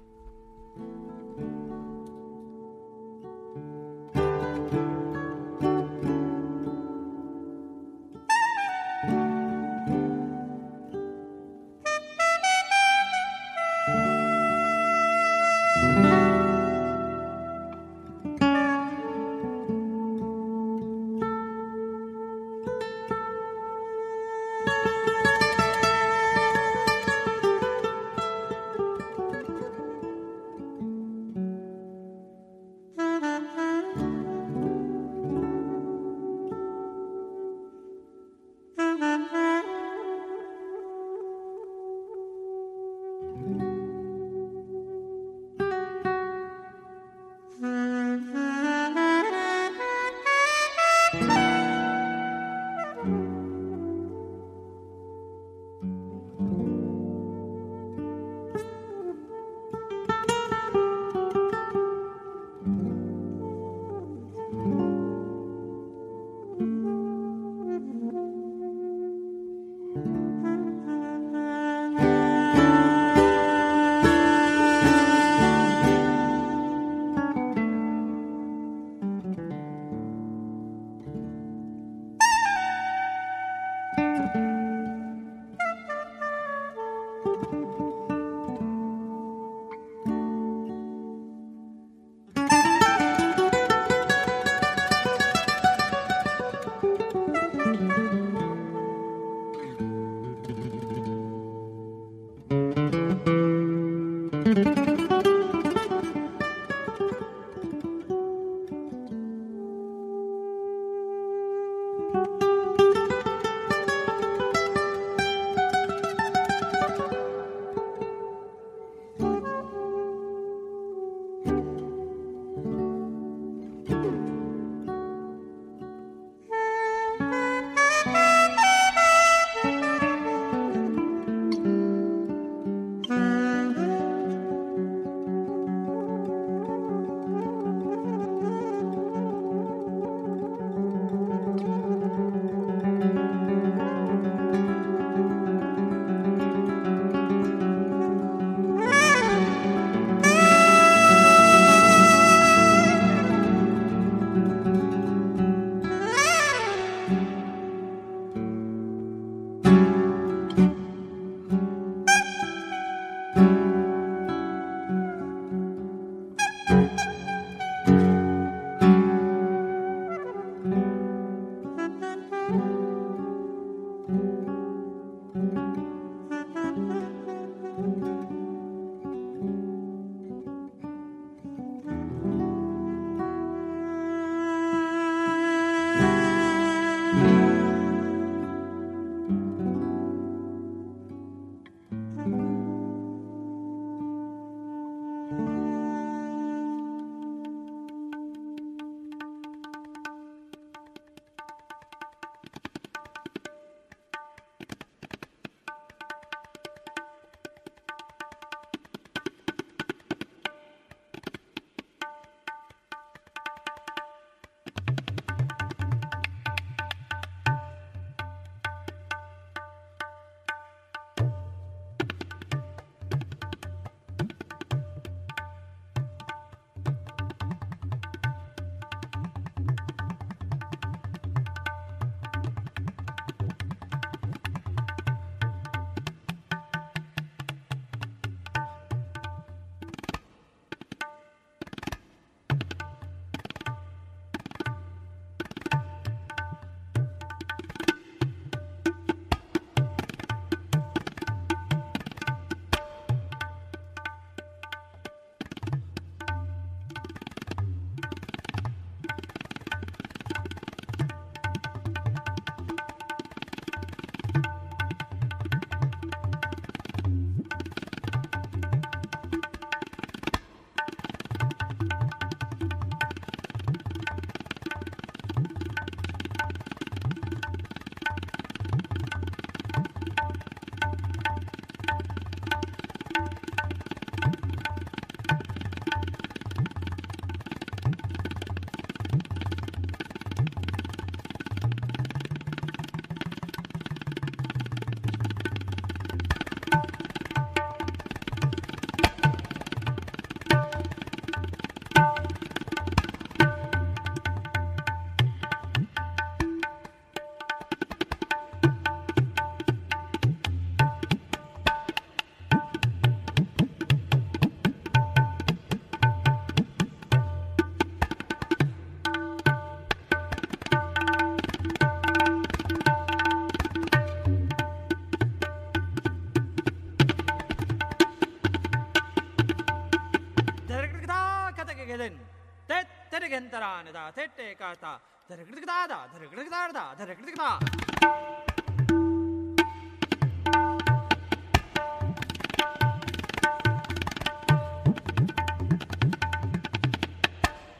[333.53, 334.99] たらねだてってかた。
[335.29, 335.87] だれくるくだ？
[335.87, 336.09] だ？
[336.11, 336.73] だれくるくだ？
[336.73, 337.59] だだれくるくだ？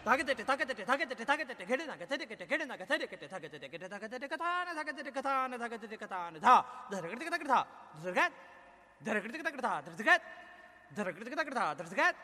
[0.05, 7.65] たけててたけててたけててたけててけれなけててけてけれなけててけてたけててけてたけててかたねたけててかたねたけててかたねだだれくるくだくるだ
[8.03, 10.21] だれくるだれくるだくるだだれくるだくるだ
[10.95, 12.22] だれくるだくるだだれくるだくるだだれくるだくるだ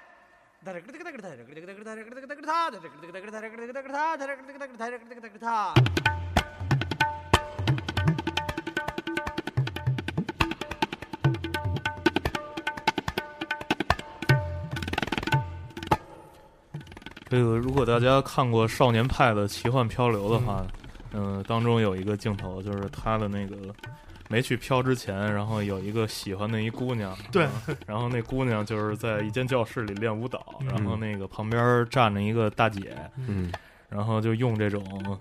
[17.29, 20.65] 这个如果大家看过《少年派的奇幻漂流》的话，
[21.13, 23.55] 嗯、当中有一个镜头就是他的那个
[24.29, 27.51] 没去漂之前，然后有一个喜欢的一姑娘， 对啊
[27.85, 32.95] 然后那姑娘就是在一间教室里练舞蹈，嗯然后那个旁边站着一个大姐，
[33.27, 33.51] 嗯
[33.89, 35.19] 然后就用这种。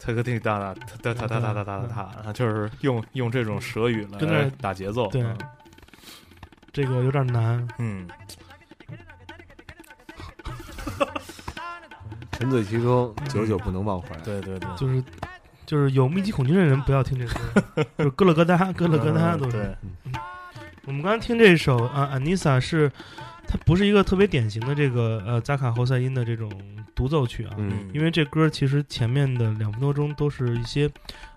[0.00, 5.08] 他个滴哒哒哒哒哒哒哒哒哒哒，就是用用这种舌语跟来那打节奏。
[5.08, 5.36] 对嗯
[6.72, 7.66] 这个有点难。
[7.78, 8.06] 嗯，
[12.30, 14.16] 沉醉其中，久久不能忘怀。
[14.18, 15.02] 对对对，就是
[15.68, 19.76] 就是有密集恐惧症的人不要听这歌， 就是咯了咯哒咯了咯哒都是。
[20.04, 20.12] 嗯
[20.54, 22.90] 对，我们刚刚听这首啊，安妮莎是
[23.48, 26.52] 它不是一个特别典型的这个呃扎卡侯赛因的这种
[26.94, 30.88] 独奏曲啊，嗯因为这歌其实前面的两分多钟都是一些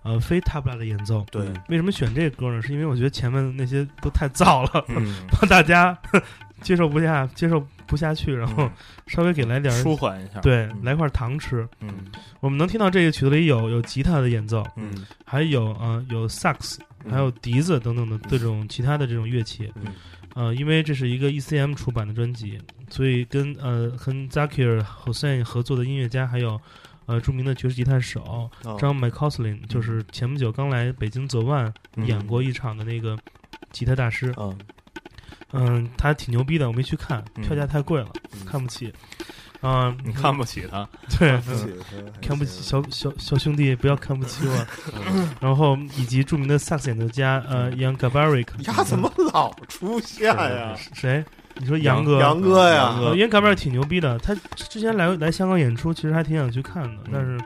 [0.04, 1.26] 呃非塔布拉的演奏。
[1.32, 2.62] 对，为什么选这歌呢？
[2.62, 5.98] 是因为我觉得前面那些都太燥了，嗯， 怕大家
[6.62, 8.70] 接受不下，接受不下去，然后
[9.08, 11.66] 稍微给来点儿舒缓一下，对嗯来块糖吃。
[11.80, 11.94] 嗯
[12.42, 19.72] 我们能听到这个曲子里有有吉他的演奏，嗯还有呃有萨克斯，还有笛子等等的这种其他的这种乐器。
[19.76, 19.94] 嗯
[20.34, 22.60] 呃，因为这是一个 ECM 出版的专辑，
[22.90, 26.60] 所以跟呃跟 Zakir Hossein 合作的音乐家还有
[27.06, 28.78] 呃著名的爵士吉他手哦。
[28.80, 32.06] 张 McCausland，就是前不久刚来北京泽万嗯。
[32.08, 33.18] 演过一场的那个
[33.72, 34.34] 吉他大师。
[34.38, 34.58] 嗯
[35.54, 37.44] 嗯，他挺牛逼的，我没去看，嗯。
[37.44, 38.46] 票价太贵了，嗯。
[38.46, 38.94] 看不起。
[39.64, 40.88] 嗯，你看不起他，
[41.20, 41.68] 对，不起
[42.22, 44.68] 看不起小小小兄弟，不要看不起我。
[45.40, 50.76] 然后以及著名的萨克斯演奏家呃，Young Gabaric，他，怎么老出现呀？
[50.94, 51.24] 谁？
[51.58, 52.20] 你说杨哥？
[52.20, 52.76] 杨哥呀。
[52.76, 53.06] 杨，哥。
[53.10, 57.38] 呃，Young Gabaric 挺牛逼的，他之前来来香港演出，其实还挺想去看的，但是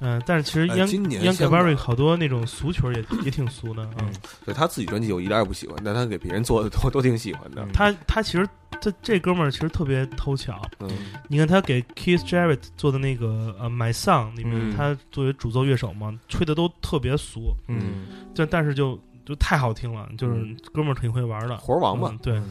[0.00, 4.10] 嗯，嗯、但是其实哎 Young 今年 Young 香港 Gabaric 好多那种俗曲儿也也挺俗的，嗯，
[4.44, 7.66] 对他自己专辑我一点也不喜欢，但他给别人做的都都挺喜欢的。
[7.72, 8.48] 他他其实
[8.80, 10.88] 这这哥们儿其实特别偷巧，嗯
[11.28, 21.58] 你看他给 Keith Jarrett 做的那个呃《My Song》里面，嗯他作为主奏乐手嘛，吹的都特别俗，嗯但但是就就太好听了，就是嗯哥们儿挺会玩的。
[21.58, 22.18] 活儿王嘛嗯。
[22.22, 22.42] 对，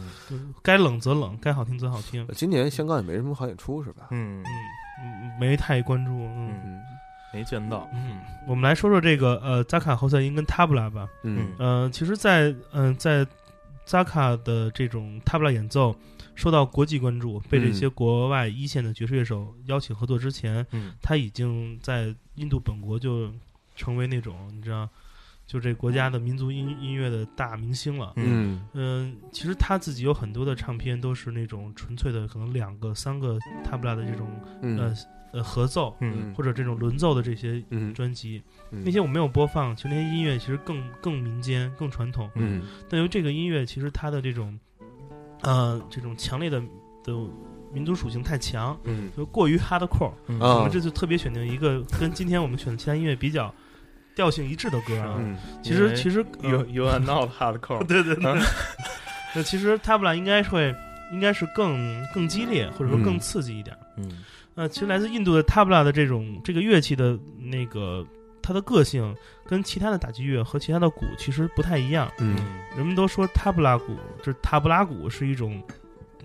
[0.62, 2.26] 该冷则冷，该好听则好听。
[2.34, 4.06] 今年香港也没什么好演出是吧？
[4.12, 4.44] 嗯嗯，
[5.24, 6.12] 嗯没太关注。
[6.12, 6.80] 嗯
[7.32, 11.08] 没见到，嗯，我们来说说这个呃扎卡侯赛因跟塔布拉吧。
[11.22, 11.52] 嗯。
[11.58, 13.24] 呃，其实在，嗯、在
[13.84, 15.94] 扎卡的这种塔布拉演奏
[16.34, 20.92] 受到国际关注，被这些国外一线的爵士乐手邀请合作之前，嗯。
[21.00, 23.30] 他已经在印度本国就
[23.76, 24.88] 成为那种你知道，
[25.46, 28.12] 就这国家的民族音音乐的大明星了。
[28.16, 28.66] 嗯。
[28.72, 34.78] 嗯，其实他自己有很多的唱片都是那种纯粹的，可能两个、三个塔布拉的这种呃嗯。
[34.78, 34.96] 呃
[35.42, 36.34] 合奏，嗯。
[36.34, 37.94] 或者这种轮奏的这些嗯。
[37.94, 38.42] 专辑。
[38.70, 38.82] 嗯。
[38.84, 42.30] 那些我没有播放，其实那些音乐其实更更民间、更传统。
[42.34, 42.62] 嗯。
[42.88, 44.58] 但由于这个音乐，其实它的这种
[45.42, 46.60] 呃这种强烈的
[47.04, 47.12] 的
[47.72, 49.10] 民族属性太强，嗯。
[49.16, 50.12] 就过于 hardcore。
[50.26, 50.40] 嗯。
[50.40, 50.56] 啊。
[50.56, 53.54] 我们这次特别选定一个跟今天我们选的其他音乐比较
[54.16, 55.16] 调性一致的歌啊。
[55.18, 55.36] 嗯。
[55.62, 58.34] 其实其实呃 You you are not hardcore，对对对，
[59.34, 60.74] 那其实他们俩应该会
[61.12, 63.20] 应该是更更激烈，或者说更嗯。
[63.20, 63.76] 刺激一点。
[63.96, 64.08] 嗯
[64.54, 68.06] 那其实来自印度的塔布拉的这种这个乐器的那个
[68.42, 69.14] 它的个性，
[69.46, 72.10] 跟其他的打击乐和其他的鼓其实不太一样。
[72.18, 72.36] 嗯
[72.76, 75.62] 人们都说塔布拉鼓，就是塔布拉鼓是一种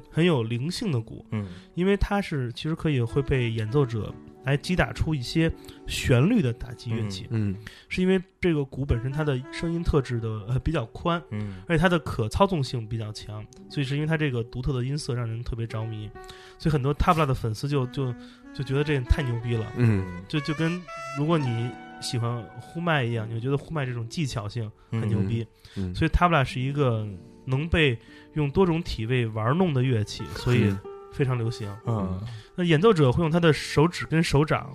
[0.09, 4.13] 很有灵性的鼓，嗯因为它是其实可以会被演奏者
[4.45, 5.51] 来击打出一些
[5.87, 7.55] 旋律的打击乐器，嗯。
[7.89, 11.61] 是因为这个鼓本身它的声音特质的呃比较宽，嗯。
[11.67, 16.09] 而且它的可操纵性比较强，所以是因为它这个独特的音色让人特别着迷，
[16.57, 18.13] 所以很多塔布拉的粉丝就就
[18.53, 20.23] 就觉得这太牛逼了，嗯。
[20.27, 20.81] 就就跟
[21.17, 21.69] 如果你
[22.01, 27.07] 喜欢呼麦一样，你会觉得呼麦这种技巧性很牛逼，嗯，所以塔布拉是一个
[27.45, 27.97] 能被
[28.33, 30.79] 用多种体位玩弄的乐器，所以嗯
[31.16, 31.68] 非常流行。
[31.88, 32.20] 嗯
[32.55, 34.70] 那演奏者会用他的手指跟手掌，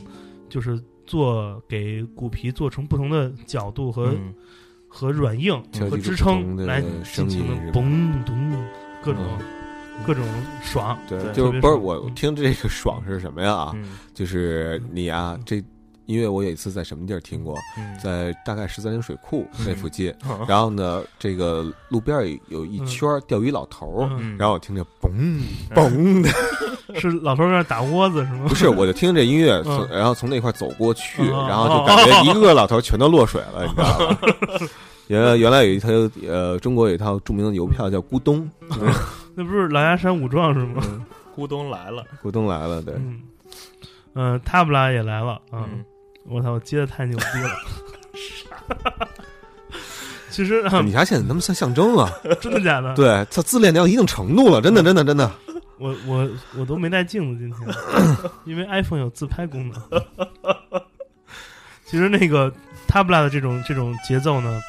[0.48, 4.34] 就是做给鼓皮做成不同的角度和、嗯
[4.92, 8.66] 和软硬和支撑来声进行的音是吧嘣咚
[9.00, 9.22] 各种。
[9.38, 9.46] 嗯
[10.06, 10.24] 各种
[10.62, 10.98] 爽。
[11.06, 13.52] 对，对就是不是我听这个爽是什么呀？
[13.52, 15.62] 啊，嗯就是你啊，这
[16.10, 17.96] 音乐我有一次在什么地儿听过，嗯。
[18.02, 20.44] 在大概十三陵水库那附近，嗯。
[20.48, 24.08] 然后呢，这个路边有有一圈钓鱼老头
[24.38, 25.10] 然后我听着嘣
[25.74, 26.28] 嘣的，
[27.00, 28.46] 是老头儿在那打窝子是吗？
[28.48, 29.64] 不是，我就听这音乐，嗯。
[29.64, 34.18] 从然后从那块儿走过去，哦然后就感觉一个个老头儿全都落水了，你知道吗？
[35.08, 35.88] 原来原来有一套
[36.28, 38.48] 呃，中国有一套著名的邮票叫《咕咚》，
[39.34, 40.82] 那不是狼牙山五壮士吗？
[40.86, 41.04] 嗯
[41.36, 43.20] 咕咚来了，咕咚来了，对，嗯，
[44.14, 45.64] 嗯，塔布拉也来了啊！
[45.72, 45.82] 嗯
[46.24, 49.08] 我操，我接的太牛逼了。
[50.30, 52.10] 其实啊，你还显得他们像象征啊？
[52.40, 52.94] 真的假的？
[52.94, 55.30] 对，他自恋到一定程度了，真的，真的，真的。
[55.78, 57.76] 我我我都没带镜子今天，
[58.44, 59.82] 因为 iPhone 有自拍功能。
[61.86, 62.52] 其实那个
[62.86, 64.60] Tabla 的这种这种节奏呢，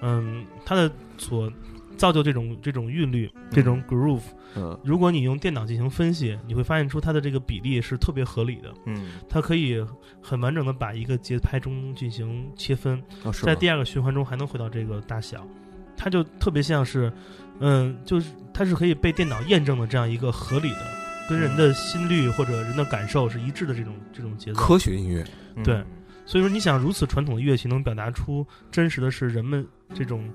[0.00, 1.52] 嗯，它的所
[2.00, 4.22] 造就这种这种韵律，这种 groove，
[4.56, 4.80] 嗯。
[4.82, 9.12] 如果你用电脑进行分析，你会发现出它的这个比例是特别合理的，嗯。
[9.28, 9.84] 它可以
[10.22, 15.46] 很完整的把一个节拍中进行切分，哦，在第二个循环中还能回到这个大小，
[15.94, 17.12] 它就特别像是，
[17.58, 20.86] 嗯，就是它是可以被电脑验证的这样一个合理的，
[21.28, 24.58] 跟人的心率或者人的感受是一致的这种这种节奏。
[24.58, 25.22] 科学音乐，
[25.56, 25.62] 嗯。
[25.62, 25.84] 对。
[26.26, 30.30] 所以说，你想如此传统的乐器能表达出真实的是人们这种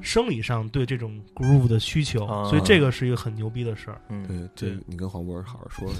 [0.00, 2.44] 生理上对这种 groove 的需求，啊。
[2.48, 4.00] 所以这个是一个很牛逼的事儿。
[4.08, 4.26] 嗯。
[4.26, 4.84] 对，这对。
[4.86, 5.90] 你跟黄渤好好说。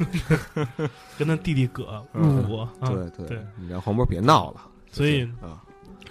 [1.19, 2.43] 跟他弟弟葛嗯。
[2.43, 4.63] 入伍啊，对对你让黄渤别闹了。
[4.91, 5.63] 所以啊，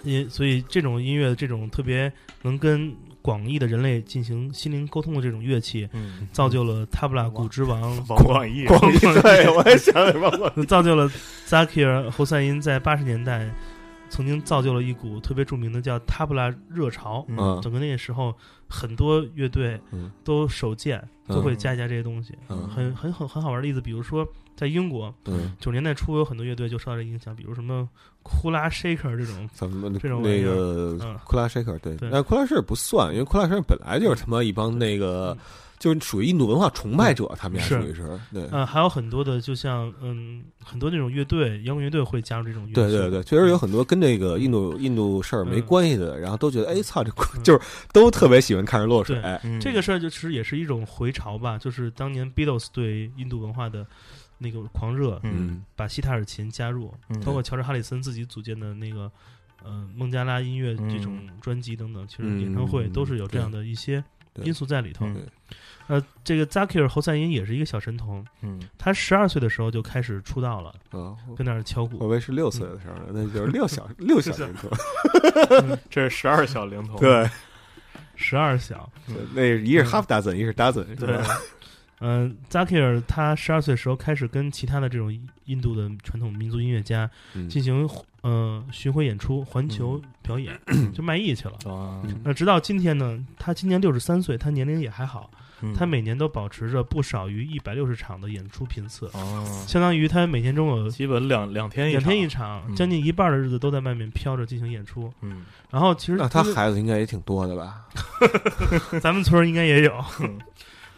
[0.02, 2.10] 也所以这种音乐，这种特别
[2.42, 8.64] 能跟广义的人类进行心灵沟通的这种乐器，嗯，造就了塔布拉古之王，王广义，
[9.20, 10.30] 对，我也想什么？
[10.64, 11.10] 造就了
[11.44, 13.50] 扎克尔侯赛因在八十年代
[14.10, 17.24] 曾经造就了一股特别著名的叫塔布拉热潮。
[17.28, 17.58] 嗯。
[17.62, 18.34] 整个那个时候，
[18.68, 20.10] 很多乐队嗯。
[20.22, 20.98] 都手贱，
[21.28, 22.34] 嗯都会加一加这些东西。
[22.48, 22.68] 嗯。
[22.68, 27.88] 很很很很好玩的例子，比如说在英国，嗯，九十年代初有很多乐队就受到这影响，比如什么
[28.22, 31.18] 库拉 shaker 这种， 咱们这种玩意那儿个嗯。
[31.24, 32.10] 库拉 shaker 对，对。
[32.10, 35.36] 但库拉 shaker 不算，因为库拉 shaker 本来就是他妈一帮那个，
[35.80, 38.46] 就是属于印度文化崇拜者，他们属于是，对。
[38.52, 42.86] 呃，还有很多的，就像嗯，很多那种乐队，摇滚乐队会加入这种乐队。
[42.90, 47.40] 对对对，确实有很多跟这个印度印度事儿没嗯关系的，然后都觉得哎操，这嗯。
[47.42, 47.60] 就是
[47.94, 49.18] 都特别喜欢看人落水。
[49.58, 53.86] 这个事儿就其实也是一种回潮吧，就是当年 Beatles 对印度文化的
[54.36, 55.64] 那个狂热，嗯。
[55.74, 57.18] 把西塔尔琴加入，嗯。
[57.20, 59.10] 包括乔治哈里森自己组建的那个
[59.64, 62.40] 呃孟加拉音乐这种专辑等等，其实嗯。
[62.42, 64.04] 演唱会都是有这样的一些对
[64.44, 65.06] 因素在里头。
[65.06, 65.26] 嗯
[65.86, 68.60] 呃，这个扎克尔侯赛因也是一个小神童，嗯。
[68.78, 71.96] 他十二岁的时候就开始出道了，啊，跟那儿敲鼓。
[71.98, 72.10] 我以。
[72.10, 74.70] 为是六岁的时候呢，那就是六小六小龄童。
[75.90, 77.28] 这是十二小龄童，对，
[78.14, 78.88] 十二小，
[79.34, 81.18] 那一是 half dozen，一是 dozen，对
[82.00, 82.06] 吧？
[82.06, 87.88] 嗯、扎 i r 他十二岁的时候开始跟其他的这种印度的传统民族音乐家嗯进行
[88.22, 90.58] 呃巡回演出、环球表演，
[90.94, 91.54] 就卖艺去了。
[91.70, 95.30] 啊，那直到今天呢，他今年六十三岁，他年龄也还好，
[95.62, 105.12] 嗯他每年都保持着不少于一百六十场的演出频次，哦，相当于他每天中有基本两两天一两天一场，嗯将近一半的日子都在外面飘着进行演出。
[105.20, 107.84] 嗯然后其实那他孩子应该也挺多的吧？
[109.00, 110.04] 咱们村儿应该也有。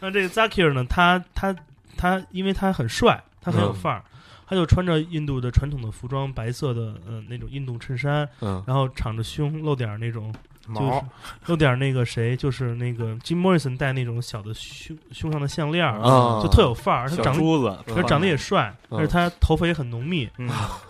[0.03, 1.55] 嗯那这个 Zakir 呢，他他
[1.95, 4.03] 他，因为他很帅，他很有嗯范儿，
[4.45, 10.33] 他就穿着印度的传统的服装，白色的呃那种印度衬衫，嗯然后敞着胸，露点儿那种
[10.67, 11.05] 就是毛
[11.45, 17.09] 露点儿那个谁，就是那个 Jim Morrison 戴那种小的胸胸上的项链儿，啊，就特有范儿。
[17.09, 20.49] 他小长得珠子，他长得也帅，嗯而且他头发也很浓密，嗯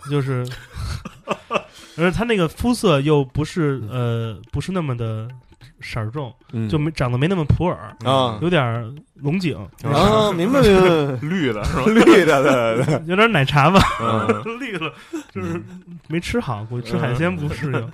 [0.09, 0.43] 就是，
[1.97, 5.27] 而且他那个肤色又不是呃不是那么的
[5.83, 7.75] 色儿重，嗯就没长得没那么普洱，
[8.09, 11.83] 啊有点儿龙井，啊，明白明白， 绿的是吧？
[11.93, 14.91] 绿的对对对， 有点奶茶吧，嗯绿了，
[15.33, 15.61] 就是
[16.07, 17.91] 没吃好，估计吃海鲜不适应。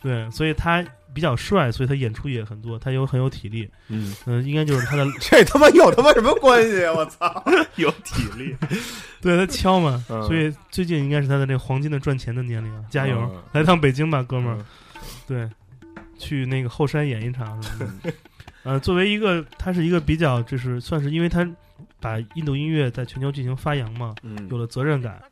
[0.00, 3.68] 对，所以他比较帅，所以他演出也很多，他有很有体力。
[3.88, 6.92] 嗯，嗯、应该就是他的，这他妈有他妈什么关系啊！
[6.94, 7.44] 我操！
[7.74, 8.54] 有体力，
[9.20, 12.80] 对他敲嘛，嗯所以最近应该是他的这个黄金的赚钱的年龄啊！
[12.88, 14.56] 加油，嗯来趟北京吧，哥们儿。
[14.58, 14.64] 嗯
[15.26, 15.48] 对，
[16.18, 18.12] 去那个后山演一场 什么的。
[18.64, 21.48] 呃，作为一个，他是一个比较，就是算是因为他
[22.00, 24.48] 把印度音乐在全球进行发扬嘛，嗯。
[24.50, 25.22] 有了责任感，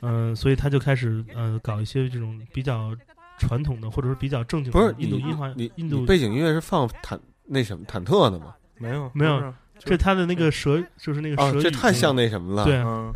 [0.00, 2.96] 嗯、所以他就开始呃搞一些这种比较
[3.38, 8.54] 传统的或者是比较正经不是印度音乐你，印度你背景音乐是放坦那什么忐忑的吗？
[8.78, 9.10] 没有。
[9.12, 12.64] 没有这他的那个蛇就是那个啊舌，语，这太像那什么了。
[12.64, 12.76] 对。
[12.76, 13.12] 啊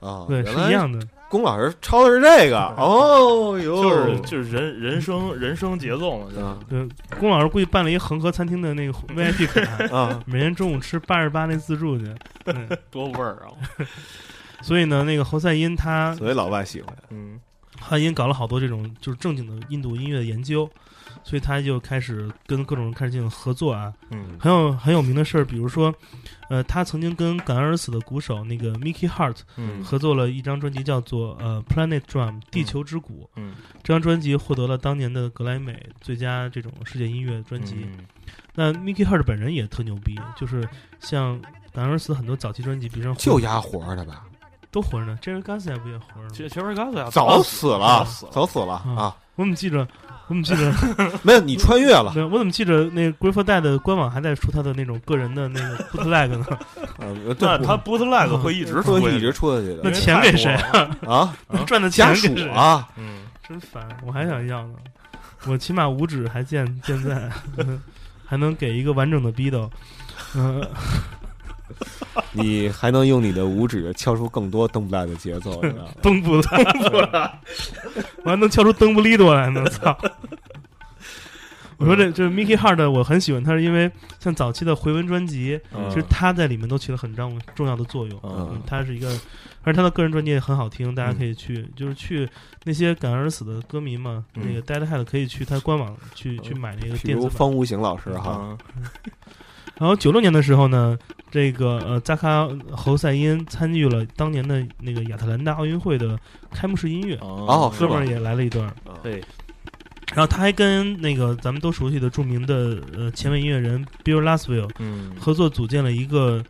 [0.00, 1.00] 啊，对是一样的，
[1.34, 2.58] 龚老师抄的是这个。
[2.76, 12.04] 哦哟，就是就是人人生人生节奏嘛，就是啊对，龚老师估计办了一恒河餐厅的那个 VIP 卡，啊，每天中午吃八十八那自助去。
[12.44, 13.50] 嗯， 多味儿啊！
[14.62, 16.96] 所以呢，那个侯赛因他所以老外喜欢。
[17.10, 17.40] 嗯。
[17.80, 20.70] 侯赛因搞了好多这种就是正经的印度音乐的研究，
[21.24, 23.92] 所以他就开始跟各种人开始进行合作啊。
[24.10, 25.92] 嗯很有很有名的事儿，比如说，
[26.48, 33.28] 呃，他曾经跟感恩而死的鼓手那个 Mickey Hart 嗯合作了一张专辑，叫做呃 Planet Drum 地球之鼓。
[33.36, 37.74] 嗯，这张专辑获得了当年的格莱美最佳这种世界音乐专辑。
[37.84, 38.04] 嗯
[38.56, 40.66] 那 Mickey Hart 本人也特牛逼，就是
[41.00, 41.40] 像
[41.72, 44.24] 感恩而死很多早期专辑，比如说就压活着吧，
[44.70, 46.30] 都活着呢，Jerry Garcia 不也活着呢？
[46.32, 49.16] 这前面嘎子呀，早死了早死了啊！
[49.36, 49.86] 我怎么记着？
[50.26, 50.72] 我怎么记着？
[51.22, 56.46] 没有，你穿越了， 对，我怎么记着那个 Grateful Dead 的官网还在出他的那种个人的那个 bootleg 呢？
[56.98, 60.52] 呃， 对那他 bootleg 会一直出会一直出下去那的钱给谁
[61.06, 62.48] 啊，那赚的钱家给谁？
[62.48, 64.74] 啊，嗯，真烦，我还想要呢。
[65.46, 67.30] 我起码五指还健健在，
[68.24, 69.70] 还能给一个完整的 b 斗。
[70.34, 70.66] 嗯、
[72.34, 75.90] 你还能用你的五指敲出更多登不来的节奏，你知道吗？
[76.02, 77.40] 蹬不蹬不来，
[78.24, 79.64] 我还能敲出蹬不利多来呢！
[79.70, 79.96] 操！
[81.76, 88.18] 我说这这 Mickey Hart 我很喜欢他，是因为像早期的回文专辑，嗯其实他在里面都起了很重重要的作用。
[88.22, 89.08] 嗯嗯，他是一个，
[89.64, 92.28] 而且他的个人专辑也很好听，大家可以去，就是去
[92.62, 97.30] 那些感而死的歌迷嘛，嗯那个 Deadhead 可以去他官网去去买那个比如电子版。
[97.36, 98.84] 方无形老师哈，嗯
[99.78, 100.96] 然后九六年的时候呢，
[101.30, 106.18] 这个呃扎卡侯赛因参与了当年的那个亚特兰大奥运会的
[106.52, 108.72] 开幕式音乐，哦哥们儿也来了一段。
[109.02, 109.22] 对，
[110.14, 116.44] 然后他还跟那个咱们都熟悉的著名的呃前卫音乐人 Bill Laswell 嗯，合作组建了一个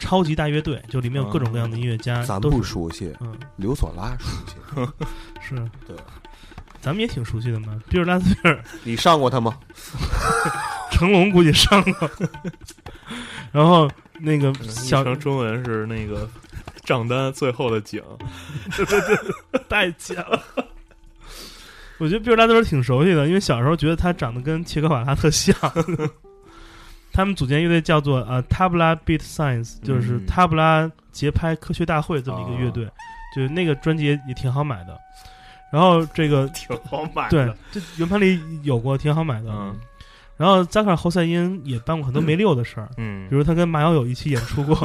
[0.00, 3.32] 超级大乐队，就里面有各种各样的音乐家，咱不熟悉，嗯。
[3.54, 4.56] 刘索拉熟悉，
[5.40, 5.54] 是，
[5.86, 5.96] 对，
[6.80, 7.80] 咱们也挺熟悉的嘛。
[7.88, 9.56] 比尔拉斯维尔，你上过他吗？
[10.96, 12.10] 成龙估计上过，
[13.52, 13.90] 然后
[14.20, 16.28] 那个小译成中文是那个
[16.84, 18.02] 账单最后的景，
[19.68, 20.42] 太假了。
[21.98, 25.54] 我觉得毕尔拉斯维尔挺熟悉的，因为小时候觉得他长得跟切格瓦拉特像。
[27.12, 32.86] 他们组建乐队叫做呃 Tabla Beat Science，就是嗯塔布拉节拍科学大会这么一个乐队，
[33.34, 34.98] 就是那个专辑也也挺好买的。
[35.72, 39.50] 然后这个 挺好买的对。，这圆盘里有过，挺好买的。
[39.50, 39.74] 嗯
[40.36, 43.28] 然后扎克尔侯赛因也办过很多没溜的事儿，嗯。
[43.28, 44.76] 比如他跟马友友一起演出过，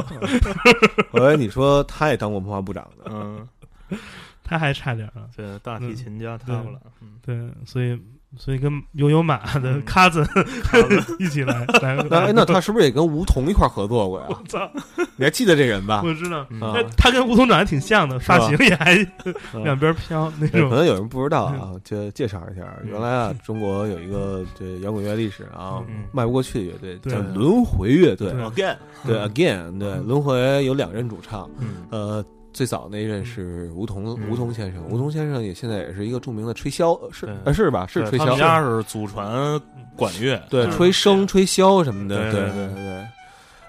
[1.12, 3.04] 我以为你说他也当过文化部长呢。
[3.10, 3.48] 嗯，
[4.42, 5.28] 他还差点儿啊。
[5.36, 7.18] 这大提琴家他们了，嗯。
[7.24, 7.36] 对，
[7.66, 7.98] 所以
[8.36, 10.26] 所以跟悠悠马的嗯 cousin
[11.20, 11.94] 一起来来。
[12.10, 14.26] 那哎那他是不是也跟吴彤一块儿合作过呀？
[14.30, 14.70] 我操，
[15.16, 16.02] 你还记得这人吧？
[16.04, 16.46] 我知道，
[16.96, 18.94] 他跟吴桐长得挺像的，发型也还
[19.52, 20.76] 嗯两边飘那种可。
[20.76, 22.62] 能有人不知道啊， 就介绍一下。
[22.84, 28.30] 原来啊，中国有一个这摇滚乐历史啊嗯迈不过去的乐队叫轮回乐队。
[28.32, 28.76] 对 again，
[29.06, 34.30] 对，Again，对，轮回有两任主唱，嗯呃，最早那一任是吴彤，嗯。
[34.30, 37.86] 吴桐先生，吴桐先生也现在也是一一个著名的吹箫，是是吧？
[37.86, 39.60] 是吹箫，他们家是祖传
[39.96, 40.70] 管乐，对，嗯。
[40.70, 43.06] 吹笙、吹箫什么的，对对对。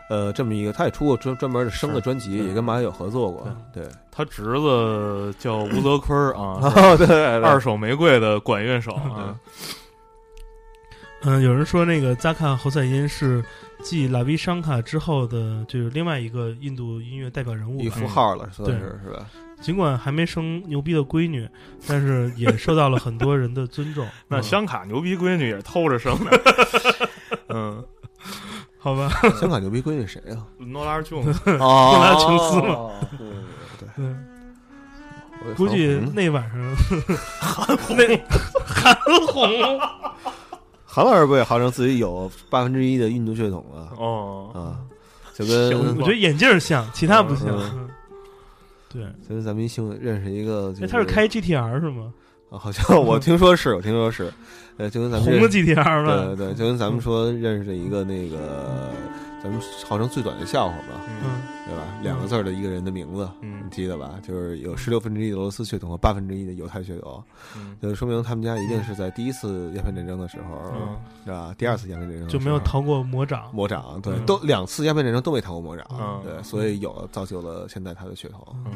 [0.09, 3.83] 呃，这么一个，他也出过专专门的笙的专辑，也跟马友友合作过，对。
[4.11, 9.33] 他侄子叫吴泽坤啊， 哦，对对，二手玫瑰的管乐手啊，
[11.25, 13.43] 嗯，有人说那个扎卡侯赛因是
[13.81, 17.95] 继拉维商卡之后的，就是另外一个印度音乐代表人物一吧。
[17.97, 19.25] 符号了，算是是吧？
[19.61, 21.47] 尽管还没生牛逼的闺女，
[21.87, 24.05] 但是也受到了很多人的尊重。
[24.27, 26.41] 那嗯香卡牛逼闺女也是偷着生的，
[27.47, 27.81] 嗯，
[28.77, 29.09] 好吧，
[29.39, 30.43] 香卡牛逼闺女谁啊？
[30.57, 33.27] 诺拉琼，诺拉琼斯嘛嘛，对
[33.79, 34.25] 对嗯，
[35.45, 36.59] 对，估计嗯那晚上
[37.95, 38.17] 那
[38.65, 38.97] 韩
[39.27, 39.47] 红
[40.93, 43.89] 韩老师不也号称自己有八分之一的印度血统吗？
[43.97, 44.77] 哦，啊，
[45.33, 47.47] 就跟我觉得眼镜儿像，其他不像。
[48.93, 52.13] 对，就跟咱们一兄弟认识一个，就哎，他是开 GTR 是吗？
[52.51, 54.31] 啊好像我听说是，我听说是，
[54.77, 56.25] 呃，就跟咱们红的 GTR 吧？
[56.27, 58.69] 对对，就跟咱们说认识的一个那个，
[59.41, 61.42] 咱们号称最短的笑话嘛，嗯，对吧？
[62.03, 64.19] 两个字儿的一个人的名字，嗯你记得吧？
[64.21, 67.23] 就是有十六分之一的俄罗斯血统和八分之一的犹太血统，
[67.55, 71.55] 嗯就说明他们家一定是在第一次鸦片战争的时候，嗯是吧？
[71.57, 73.49] 第二次鸦片战争就没有逃过魔掌。
[73.53, 78.45] 魔掌，对，嗯都两次鸦片战争都没逃过魔掌，嗯对，所以有造就了现在他的血统。
[78.65, 78.71] 嗯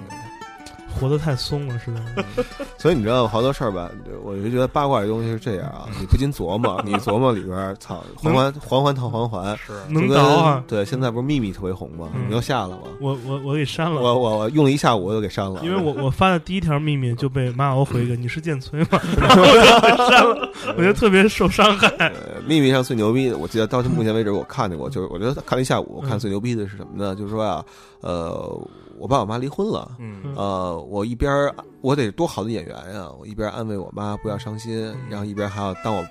[1.00, 2.02] 活得太松了，是的。
[2.78, 3.90] 所以你知道好多事儿吧？
[4.24, 10.64] 我就觉得八卦这东西是这样啊，你不禁琢磨， 你琢磨里边儿，操，环环环环套环环，是能倒啊！
[10.68, 12.10] 对，现在不是秘密特别红吗？
[12.14, 12.84] 嗯你又下了吗？
[13.00, 19.00] 我我我给删了，我我我用了一下午，我就给删了，因为我我发的第一条秘密就被马敖回一个你是剑崔吗？
[19.18, 21.88] 然后我就给删了，我觉得特别受伤害。
[21.98, 22.12] 呃，
[22.46, 27.16] 秘密上最牛逼的，我记得到目前为止我看见过，就是我觉得看了一下午，我看最牛逼的是什么呢？
[27.16, 27.64] 就是说啊，
[28.02, 28.60] 呃，
[29.00, 29.96] 我爸我妈离婚了。
[30.00, 33.10] 嗯呃，我一边我得多好的演员呀！
[33.20, 36.04] 我一边安慰我妈不要伤心，然后一边还要当我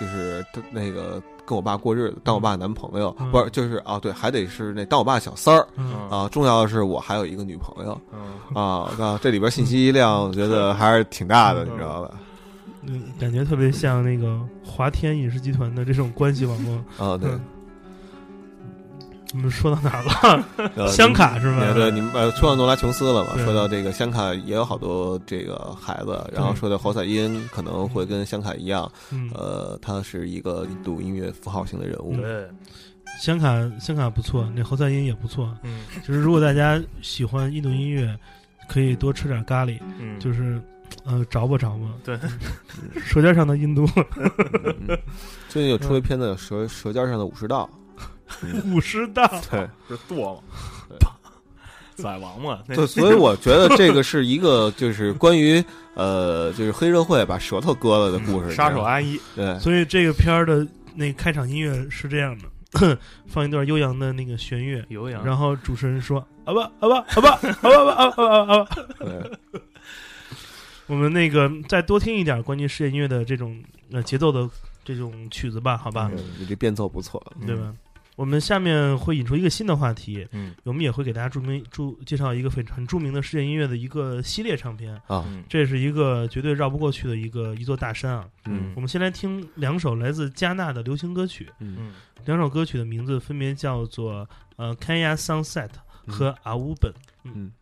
[0.00, 6.28] 就是那个跟我爸过日子，当我爸男朋友，嗯不是就是啊，对，还得是那当我爸小三儿嗯，啊。
[6.30, 12.10] 重要的是我还有一个女朋友嗯啊，那，这里边信息量我觉得还是挺大的，嗯你知道吧？
[12.88, 16.74] 嗯，感觉特别像那个华天影视集团的这种关系网络。
[17.04, 17.40] 啊，对嗯，
[19.36, 20.70] 我们说到哪儿了？
[20.76, 23.36] 呃 香卡是吧对对，你们呃说到诺拉琼斯了嘛？
[23.44, 32.16] 说到这个香卡也有好多这个孩子，然后说到侯赛因可能会跟香卡一样，嗯，呃，他是一个印度音乐符号性的人物。
[32.16, 32.48] 对，
[33.20, 35.54] 香卡香卡不错，那侯赛因也不错。
[35.62, 38.18] 嗯 就是如果大家喜欢印度音乐，
[38.68, 40.58] 可以多吃点咖喱，嗯，就是
[41.04, 41.88] 呃着吧着吧。
[42.02, 42.18] 对，
[43.04, 44.98] 舌尖上的印度嗯
[45.48, 47.68] 最近有出一片子《舌舌尖上的武士道
[48.66, 50.96] 舞狮大对，是剁了，
[51.96, 52.60] 宰王嘛？
[52.66, 55.62] 对， 所以我觉得这个是一个就是关于
[55.94, 58.50] 呃，就是黑社会把舌头割了的故事。
[58.50, 65.24] 杀手阿姨对，所以这个片儿的那开场音乐是这样的， 放一段悠扬的那个弦乐，悠扬。
[65.24, 68.68] 然后主持人说：“好吧，好吧，好吧，好吧，好吧，好吧，好吧。
[70.86, 73.60] ”我们那个再多听一点关于世界音乐的这种
[73.90, 74.48] 呃节奏的
[74.84, 76.10] 这种曲子吧，好吧？
[76.38, 77.72] 你这变奏不错，对吧？
[78.16, 80.54] 我们下面会引出一个新的话题，嗯。
[80.64, 88.28] 我们也会给大家著名著介绍一个非常很著名的世界音乐的一个系列唱片，啊，嗯这是一个绝对绕不过去的一个一座大山啊。
[88.46, 88.72] 嗯。
[88.74, 91.76] 我们先来听两首来自加纳的流行歌曲，嗯。
[91.78, 91.92] 嗯
[92.24, 95.68] 两首歌曲的名字分别叫做呃《Kenya Sunset》
[96.10, 96.90] 和《阿乌本》。
[97.22, 97.52] 嗯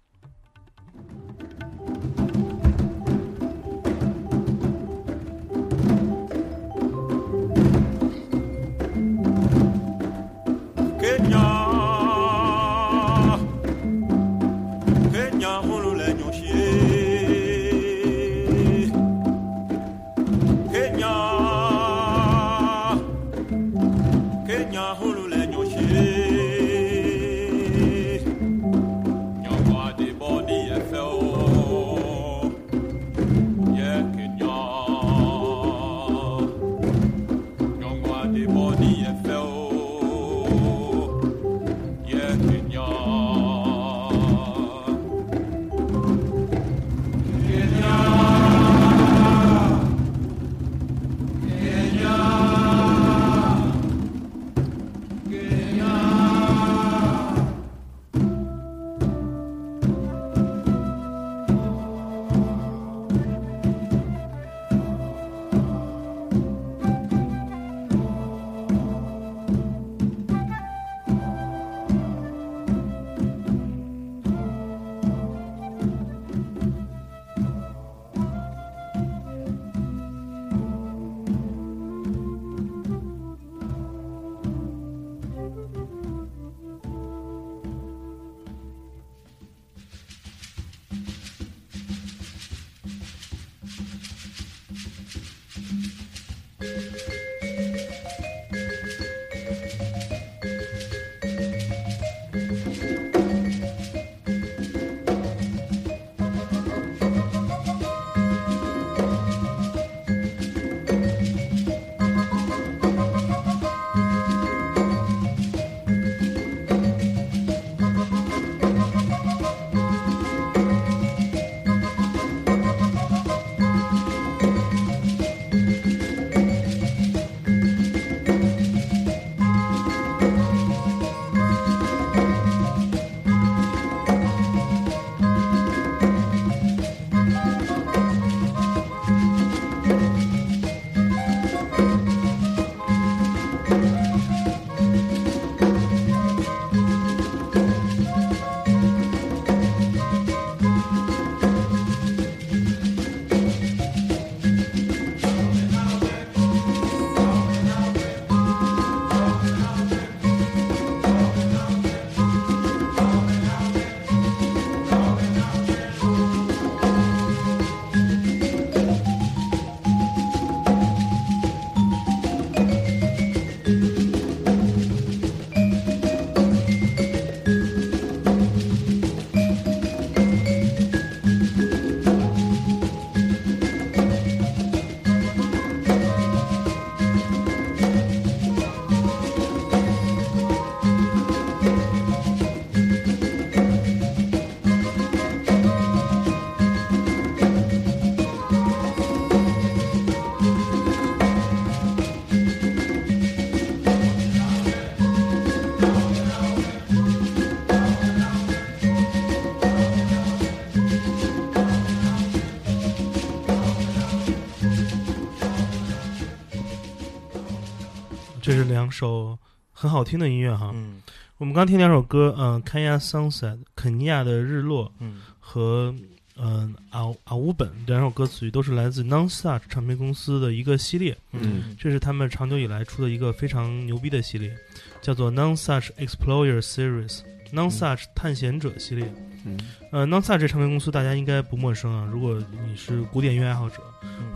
[218.94, 219.36] 首
[219.72, 220.70] 很好听的音乐哈。
[220.72, 221.02] 嗯
[221.38, 225.92] 我们刚听两首歌，嗯、肯亚 Sunset》肯尼亚的日落嗯和
[226.36, 234.56] 嗯啊啊乌本两首歌曲都是来自 Non Such 唱片公司的一个系列，嗯这是他们长久以来出的一个非常牛逼的系列，
[235.02, 237.22] 叫做 Non Such Explorer Series。
[237.52, 239.12] Non Such 探险者系列，
[239.44, 239.58] 嗯
[239.90, 242.08] 呃，Non Such 这唱片公司大家应该不陌生啊。
[242.12, 243.76] 如果你是古典音乐爱好者，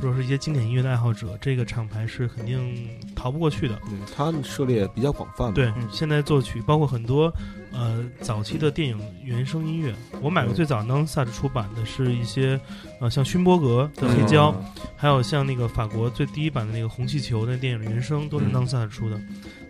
[0.01, 3.77] 或者是一些经典音乐的爱好者，这个厂牌是肯定逃不过去的。
[3.91, 7.33] 嗯，他们涉猎比较广泛嘛，对，嗯现在作曲包括很多
[7.73, 9.93] 呃早期的电影原声音乐。
[10.21, 12.61] 我买过最早 Non Such 出版的是一些
[13.01, 14.55] 呃像勋伯格的黑胶，
[14.97, 19.21] 还有像那个法国最第一版的那个红气球那电影原声都是嗯 Non Such 出的。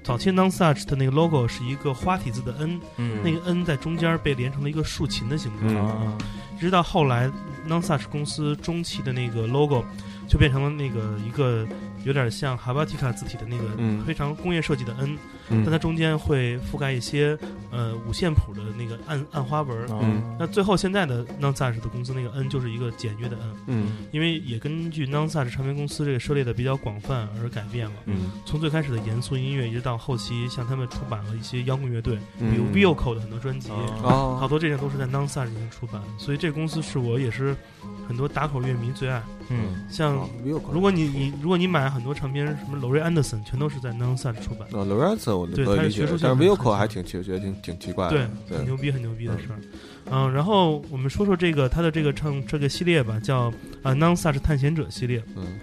[0.03, 5.75] 早期 Non Such 的那个 logo 是一个花体字的 N，嗯那个 N 在中间被连成了一个竖琴的形状。
[5.75, 6.19] 嗯啊
[6.59, 7.31] 直到后来
[7.69, 9.85] Non Such 公司中期的那个 logo
[10.29, 11.67] 就变成了那个一个
[12.05, 15.19] 有点像 Helvetica 字体的那个嗯非常工业设计的 N，、
[15.51, 17.37] 嗯但它中间会覆盖一些
[17.71, 19.77] 呃五线谱的那个暗暗花纹。
[19.91, 27.97] 嗯那最后现在的 Non Such 的公司那个 N 就是一个简约的 N，嗯因为也根据 Non Such 唱片公司这个涉猎的比较广泛而改变了。
[28.05, 37.57] 嗯从最开始的严肃音乐，一直到后期，像他们出版了一些摇滚乐队，嗯比如 Wilco 的很多专辑，哦好多这些都是在 Non Such 进行出版，所以这个公司是我也是
[38.07, 39.23] 很多打口乐迷最爱。
[39.51, 40.29] 嗯像
[40.73, 46.71] 如果你你如果你买很多唱片，什么 Laurie Anderson 全都是在 Non Such 出版，啊 l o r e n z o 我对可以理解它是学术，性但是很 Wilco
[46.71, 49.59] 很还挺觉觉得挺挺奇怪的对，，很牛逼很牛逼的事儿。
[50.11, 53.53] 嗯，然后我们说说这个他的这个唱这个系列吧，叫
[53.83, 55.23] 啊 Non Such 探险者系列。
[55.37, 55.59] 嗯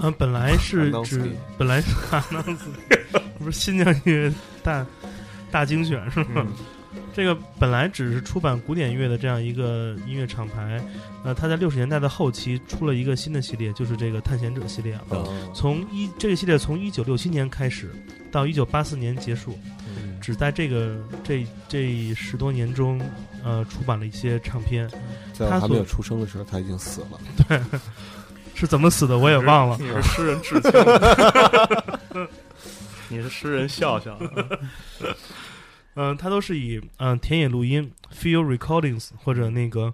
[0.00, 2.56] 嗯，本来是指本来是 Anonsky
[3.38, 4.86] 不是新疆音乐大
[5.50, 6.46] 大精选是吗？
[7.18, 10.80] 嗯这个本来只是出版古典乐的这样一个音乐厂牌，
[11.24, 15.02] 呃，他在六十年代的后期出了一个新的系列，就是这个探险者系列啊。
[15.08, 17.90] 哦从一这个系列从一九六七年开始
[18.30, 19.58] 到一九八四年结束，
[19.88, 23.00] 嗯只在这个这这十多年中，
[23.44, 24.88] 呃，出版了一些唱片。
[25.32, 27.18] 在他所还没有出生的时候，他已经死了。
[27.48, 27.60] 对
[28.54, 29.76] 是怎么死的我也忘了。
[29.80, 30.70] 你是诗人致敬，
[33.10, 34.16] 你是诗人笑笑，
[36.00, 39.92] 嗯、它都是以嗯、呃田野录音 （field recordings） 或者那个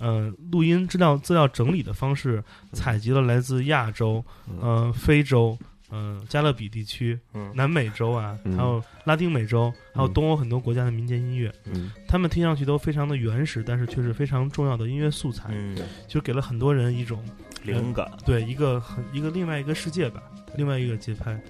[0.00, 4.24] 呃录音资料资料整理的方式，采集了来自亚洲、
[4.60, 5.56] 呃非洲、
[5.90, 8.56] 呃加勒比地区、嗯南美洲啊，嗯。
[8.56, 10.12] 还有拉丁美洲，还有嗯。
[10.12, 11.92] 东欧很多国家的民间音乐，嗯。
[12.08, 15.78] 他们听上去都非常的原始，但是却是非常重要的音乐素材，嗯，
[16.08, 17.22] 就给了很多人一种
[17.62, 20.20] 灵感，对一个很一个另外一个世界吧，
[20.56, 21.40] 另外一个节拍，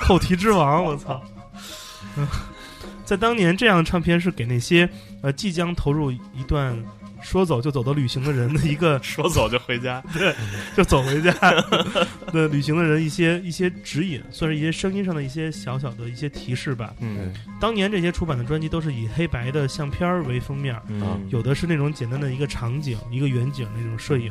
[0.00, 1.22] 扣题之王，我操！
[3.08, 4.86] 在当年，这样的唱片是给那些
[5.22, 6.76] 呃即将投入一段
[7.22, 10.34] 说走就走的旅行的人的一个 说走就回家， 对
[10.76, 11.32] 就走回家。
[12.30, 16.92] 的旅行的人一些一些指引，算是一些声音上的一些小小的一些提示吧。
[17.00, 17.32] 嗯。
[17.58, 24.30] 当年这些出版的专辑都是以黑白的相片为封面，嗯，有的是那种简单的一个场景、一个远景那种摄影，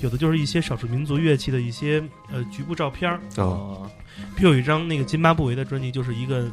[0.00, 2.00] 有的就是一些少数民族乐器的一些
[2.32, 3.18] 呃局部照片儿。
[3.38, 3.42] 哦
[3.82, 3.90] 哦，
[4.36, 6.46] 比如有一张那个津巴布韦的专辑，就是一个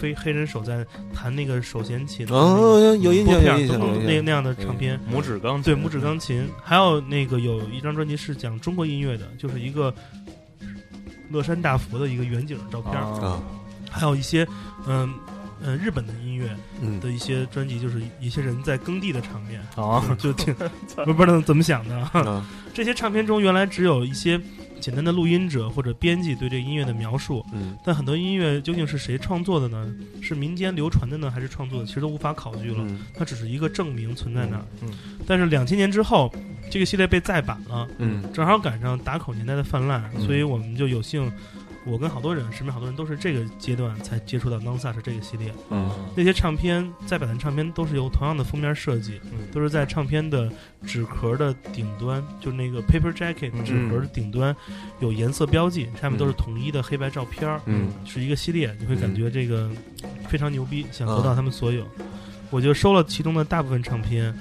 [0.00, 4.04] 非黑人手在弹那个手弦琴的那个哦，有印象，拨片儿有印象。
[4.04, 4.98] 那那样的唱片。
[5.12, 9.94] 拇指钢琴，对拇指钢琴，还有那个有一张专辑是讲中国音乐的，就是一个
[11.30, 13.42] 乐山大佛的一个远景照片儿，啊，啊，
[13.90, 14.46] 还有一些
[14.86, 15.12] 嗯
[15.60, 16.48] 嗯、呃日本的音乐
[16.80, 16.98] 嗯。
[17.00, 20.54] 的一些专辑，就是一些人在耕地的场面，啊，就挺
[21.04, 22.42] 不不知道怎么想的。
[22.72, 24.40] 这些唱片中原来只有一些
[24.80, 29.92] 简单的录音者或者编辑对这个音乐的描述，嗯但很多音乐究竟是谁创作的呢？
[30.22, 31.86] 是民间流传的呢，还是创作的？
[31.86, 32.78] 其实都无法考据了。
[32.80, 34.64] 嗯它只是一个证明存在那儿。
[34.82, 34.90] 嗯
[35.26, 36.32] 但是两千年之后，
[36.70, 41.30] 这个系列被再版了，嗯正好赶上打口年代的泛滥，嗯所以我们就有幸，
[41.84, 45.52] 我跟好多人，身边好多人都是这个阶段才接触到 Non Such 这个系列。
[45.70, 45.90] 嗯。
[46.16, 49.46] 那些唱片再版的唱片都是由同样的封面设计，嗯。
[49.52, 50.50] 都是在唱片的
[50.84, 53.64] 纸壳的顶端，就是那个 paper jacket 嗯。
[53.64, 54.54] 纸壳的顶端
[55.00, 57.90] 有颜色标记，上面都是统一的黑白照片儿，嗯。
[58.04, 59.70] 是一个系列，你会感觉这个
[60.28, 61.86] 非常牛逼，想得嗯到他们所有。
[62.50, 64.34] 我就收了其中的大部分唱片，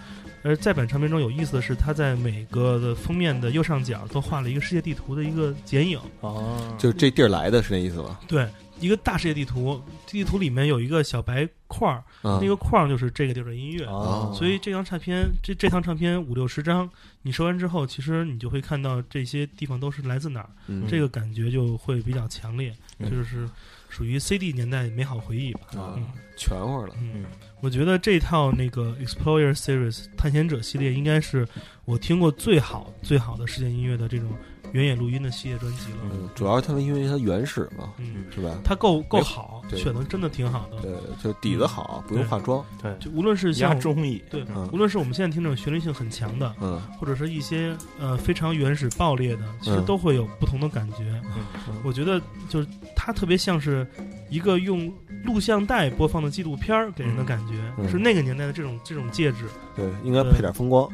[0.48, 8.22] 而在版唱片中有意思的是，它在每个的封面的右上角都画了一个世界地图的一个剪影，哦，就这地儿来的是那意思吧？
[8.30, 8.48] 对，
[8.80, 13.84] 一个大世界地图，地图里面有一个小白块儿，啊那个块儿就是这个地儿的音乐。
[13.86, 16.90] 啊，所以这张唱片，这这趟唱片五六十张，
[17.24, 23.50] 你收完之后，其实你就会看到这些地方都是来自哪儿，嗯这个感觉就会比较强烈，嗯就是
[23.90, 25.62] 属于 CD 年代美好回忆吧。
[25.74, 26.08] 啊嗯
[26.40, 26.94] 全乎了。
[27.02, 27.26] 嗯，
[27.60, 31.48] 我觉得这套那个 Explorer Series 探险者系列应该是
[31.86, 34.30] 我听过最好最好的世界音乐的这种
[34.72, 35.98] 原野录音的系列专辑了。
[36.12, 38.58] 嗯，主要是他们因为它原始嘛，嗯，是吧？
[38.64, 40.82] 它够够好，选的真的挺好的。
[40.82, 42.64] 对，就底子好，不用化妆。
[42.82, 51.22] 对，就无论是压像中意，对嗯，无论是我们现在听这种旋律性很强的，嗯或者是一些呃非常原始爆裂的，其实嗯都会有不同的感觉。
[51.36, 53.86] 嗯我觉得就是它特别像是
[54.30, 54.92] 一个用
[55.26, 59.46] 录像带播放的纪录片儿给人的感觉，嗯是那个年代的这种这种介质。
[59.76, 60.90] 对，应该配点风光。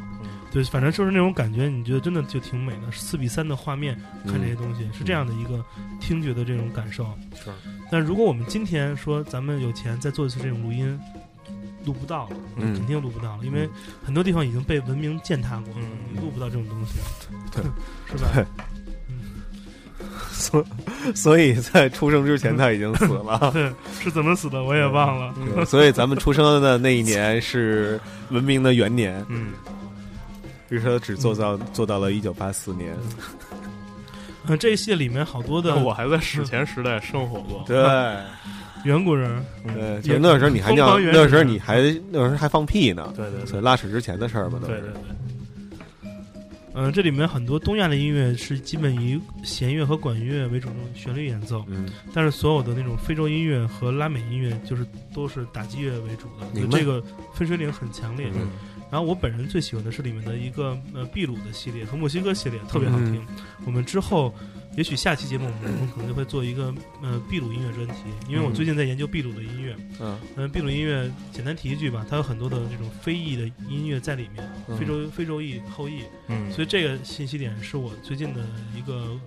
[0.53, 2.91] 对，反正就是那种感觉，你觉得真的就挺美的。
[2.91, 5.65] 四比三的画面看这些嗯东西、是这样的一个
[5.99, 7.03] 听觉的这种感受。
[7.35, 7.49] 是，
[7.91, 10.99] 但如果我们今天说咱们有钱再做一次这种录音，
[11.85, 13.67] 录不到了，嗯肯定录不到了，因为
[14.05, 16.99] 很多地方已经被文明践踏过，嗯你录不到这种东西，
[17.51, 17.63] 对，
[18.15, 18.30] 是吧？
[18.35, 18.45] 对
[20.31, 20.65] 所
[21.15, 23.49] 所以在出生之前他已经死了。
[23.53, 25.65] 对，是怎么死的我也忘了。
[25.65, 27.99] 所以咱们出生的那一年 是
[28.30, 29.53] 文明的元年，嗯，
[30.73, 32.95] 于是他只做到做到了一九八四年。
[34.47, 37.77] 嗯， 这一系列里面好多的 我还在史前时代生活过，对。
[38.83, 39.41] 远古人，
[39.73, 41.79] 对，就那时候你还尿，那时候你还
[42.11, 43.13] 那时候还放屁呢。
[43.15, 43.31] 对。
[43.31, 46.11] 对所以拉屎之前的事儿嘛，都对对对，
[46.73, 54.85] 嗯、这里面很多东亚的音乐是基本以弦乐和管乐为主的旋律演奏，嗯，但是所有的那种非洲音乐和拉美音乐就是
[55.15, 57.01] 都是打击乐为主的，就这个
[57.33, 58.27] 分水岭很强烈。
[58.35, 58.49] 嗯
[58.94, 63.26] 然后我本人最喜欢的是里面的一个呃秘鲁的系列和墨西哥系列，特别好听。
[63.65, 64.32] 我们之后
[64.78, 66.72] 也许下期节目我们我们可能就会做一个
[67.02, 69.76] 呃秘鲁音乐专题，因为我最近在研究秘鲁的音乐。
[69.99, 78.45] 嗯嗯，秘鲁音乐简单提一句吧，它有很多的这种非裔的音乐在里面，嗯非洲非洲裔后裔，嗯，所以这个信息点是我最近的
[78.78, 79.20] 一个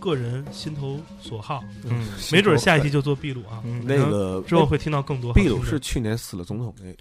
[0.00, 1.62] 个人心头所好。
[1.84, 5.32] 嗯没准下一期就做秘鲁啊，嗯那个之后会听到更多。
[5.34, 6.92] 秘鲁是去年死了总统那，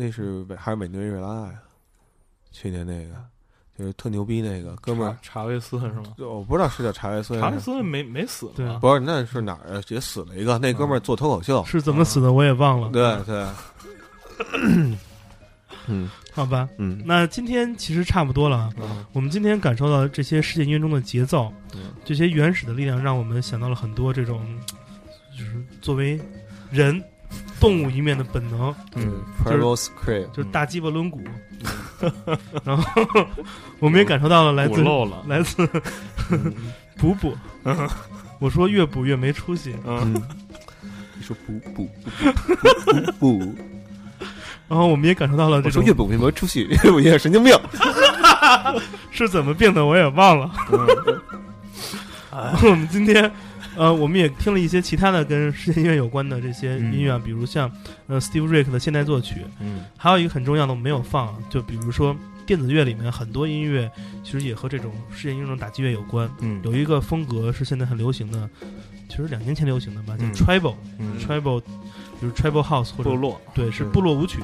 [0.00, 1.54] 那是委还是委内瑞拉呀？
[2.52, 3.14] 去年那个
[3.76, 6.14] 就是特牛逼那个哥们儿，查韦斯是吗？
[6.18, 8.78] 我不知道是叫查韦斯查韦斯没没死对？
[8.78, 9.82] 不是那是哪儿啊？
[9.88, 12.90] 也死了一个，那哥们儿做脱口秀，是怎么死的我也忘了。
[12.90, 13.46] 对对，
[15.88, 18.70] 嗯 好吧，嗯那今天其实差不多了
[19.12, 24.40] 我们今天感受到这些世界音乐中的节奏，嗯这些原始的力量，让我们想到了很多这种，
[25.36, 26.20] 就是作为
[26.70, 27.02] 人、
[27.60, 29.76] 动物一面的本能，嗯 p r v
[30.32, 31.20] 就是大鸡巴抡鼓。
[32.64, 33.26] 然后
[33.80, 35.68] 我们也感受到了来自漏了，来自
[36.96, 37.36] 补补。
[38.38, 39.74] 我说越补越没出息。
[39.84, 40.22] 嗯，嗯，
[41.16, 41.88] 你说不不不
[42.92, 43.54] 不不不，
[44.68, 47.52] 然后我们也感受到了这种越补越没出息，越补越神经病。
[49.10, 50.50] 是怎么病的，我也忘了。
[52.62, 53.28] 我们今天，
[53.78, 57.70] 呃，我们也听了一些其他的跟世界音乐有关的这些音乐啊，比如像
[58.08, 59.84] 呃 Steve Reich 的现代作曲，嗯。
[59.96, 62.14] 还有一个很重要的我们没有放啊，就比如说
[62.44, 63.88] 电子乐里面很多音乐
[64.24, 66.28] 其实也和这种世界音乐中打击乐有关。
[66.40, 68.50] 嗯，有一个风格是现在很流行的，
[69.08, 70.32] 其实两年前流行的吧，叫嗯。
[70.32, 71.16] Tribal、嗯。
[71.20, 74.40] Tribal，比如 Tribal House 或者部落，对，是嗯部落舞曲。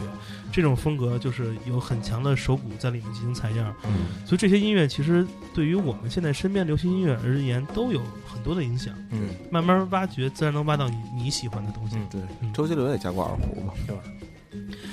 [0.55, 8.95] 这种风格就是有很强的手鼓在里面进行采样，嗯所以这些音乐其实对于我们现在身边流行音乐而言都有很多的影响。
[9.11, 11.97] 嗯慢慢挖掘，自然能挖到你你喜欢的东西。
[11.97, 14.03] 嗯对嗯，周杰伦也加过二胡嘛，对吧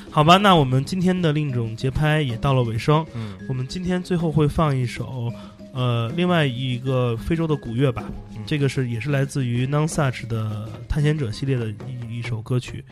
[0.09, 3.05] 好吧，那我们今天的另一种节拍也到了尾声。
[3.13, 5.31] 嗯我们今天最后会放一首，
[5.73, 8.03] 呃，另外一个非洲的古乐吧。
[8.35, 12.84] 嗯这个是也是来自于 Non Such 的探险者系列的一一首歌曲，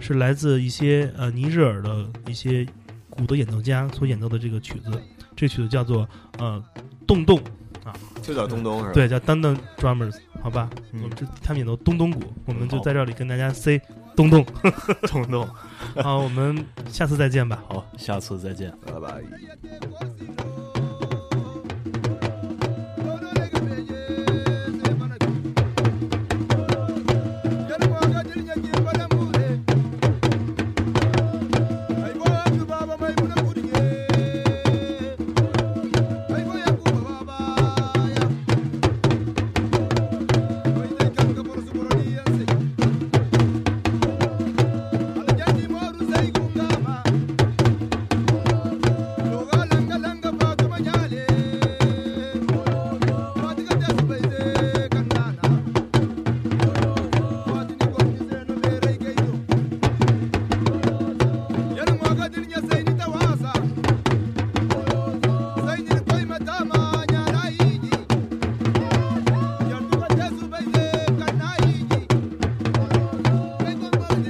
[0.00, 2.66] 是来自一些呃尼日尔的一些
[3.10, 4.90] 鼓的演奏家所演奏的这个曲子。
[5.36, 6.08] 这曲子叫做
[6.38, 6.62] 呃
[7.06, 7.38] 洞洞
[7.84, 7.92] 啊，
[8.22, 8.92] 就叫东东是吧？
[8.94, 10.70] 对，叫 d u n d u n Drummers，好吧？
[10.92, 13.78] 嗯我们这他们演奏东东鼓，我们就在这里跟大家 say
[14.16, 14.44] 东东。
[15.02, 15.46] 东东，
[16.02, 17.62] 好，我们下次再见吧。
[17.68, 18.72] 好，下次再见。
[18.86, 20.73] 拜拜。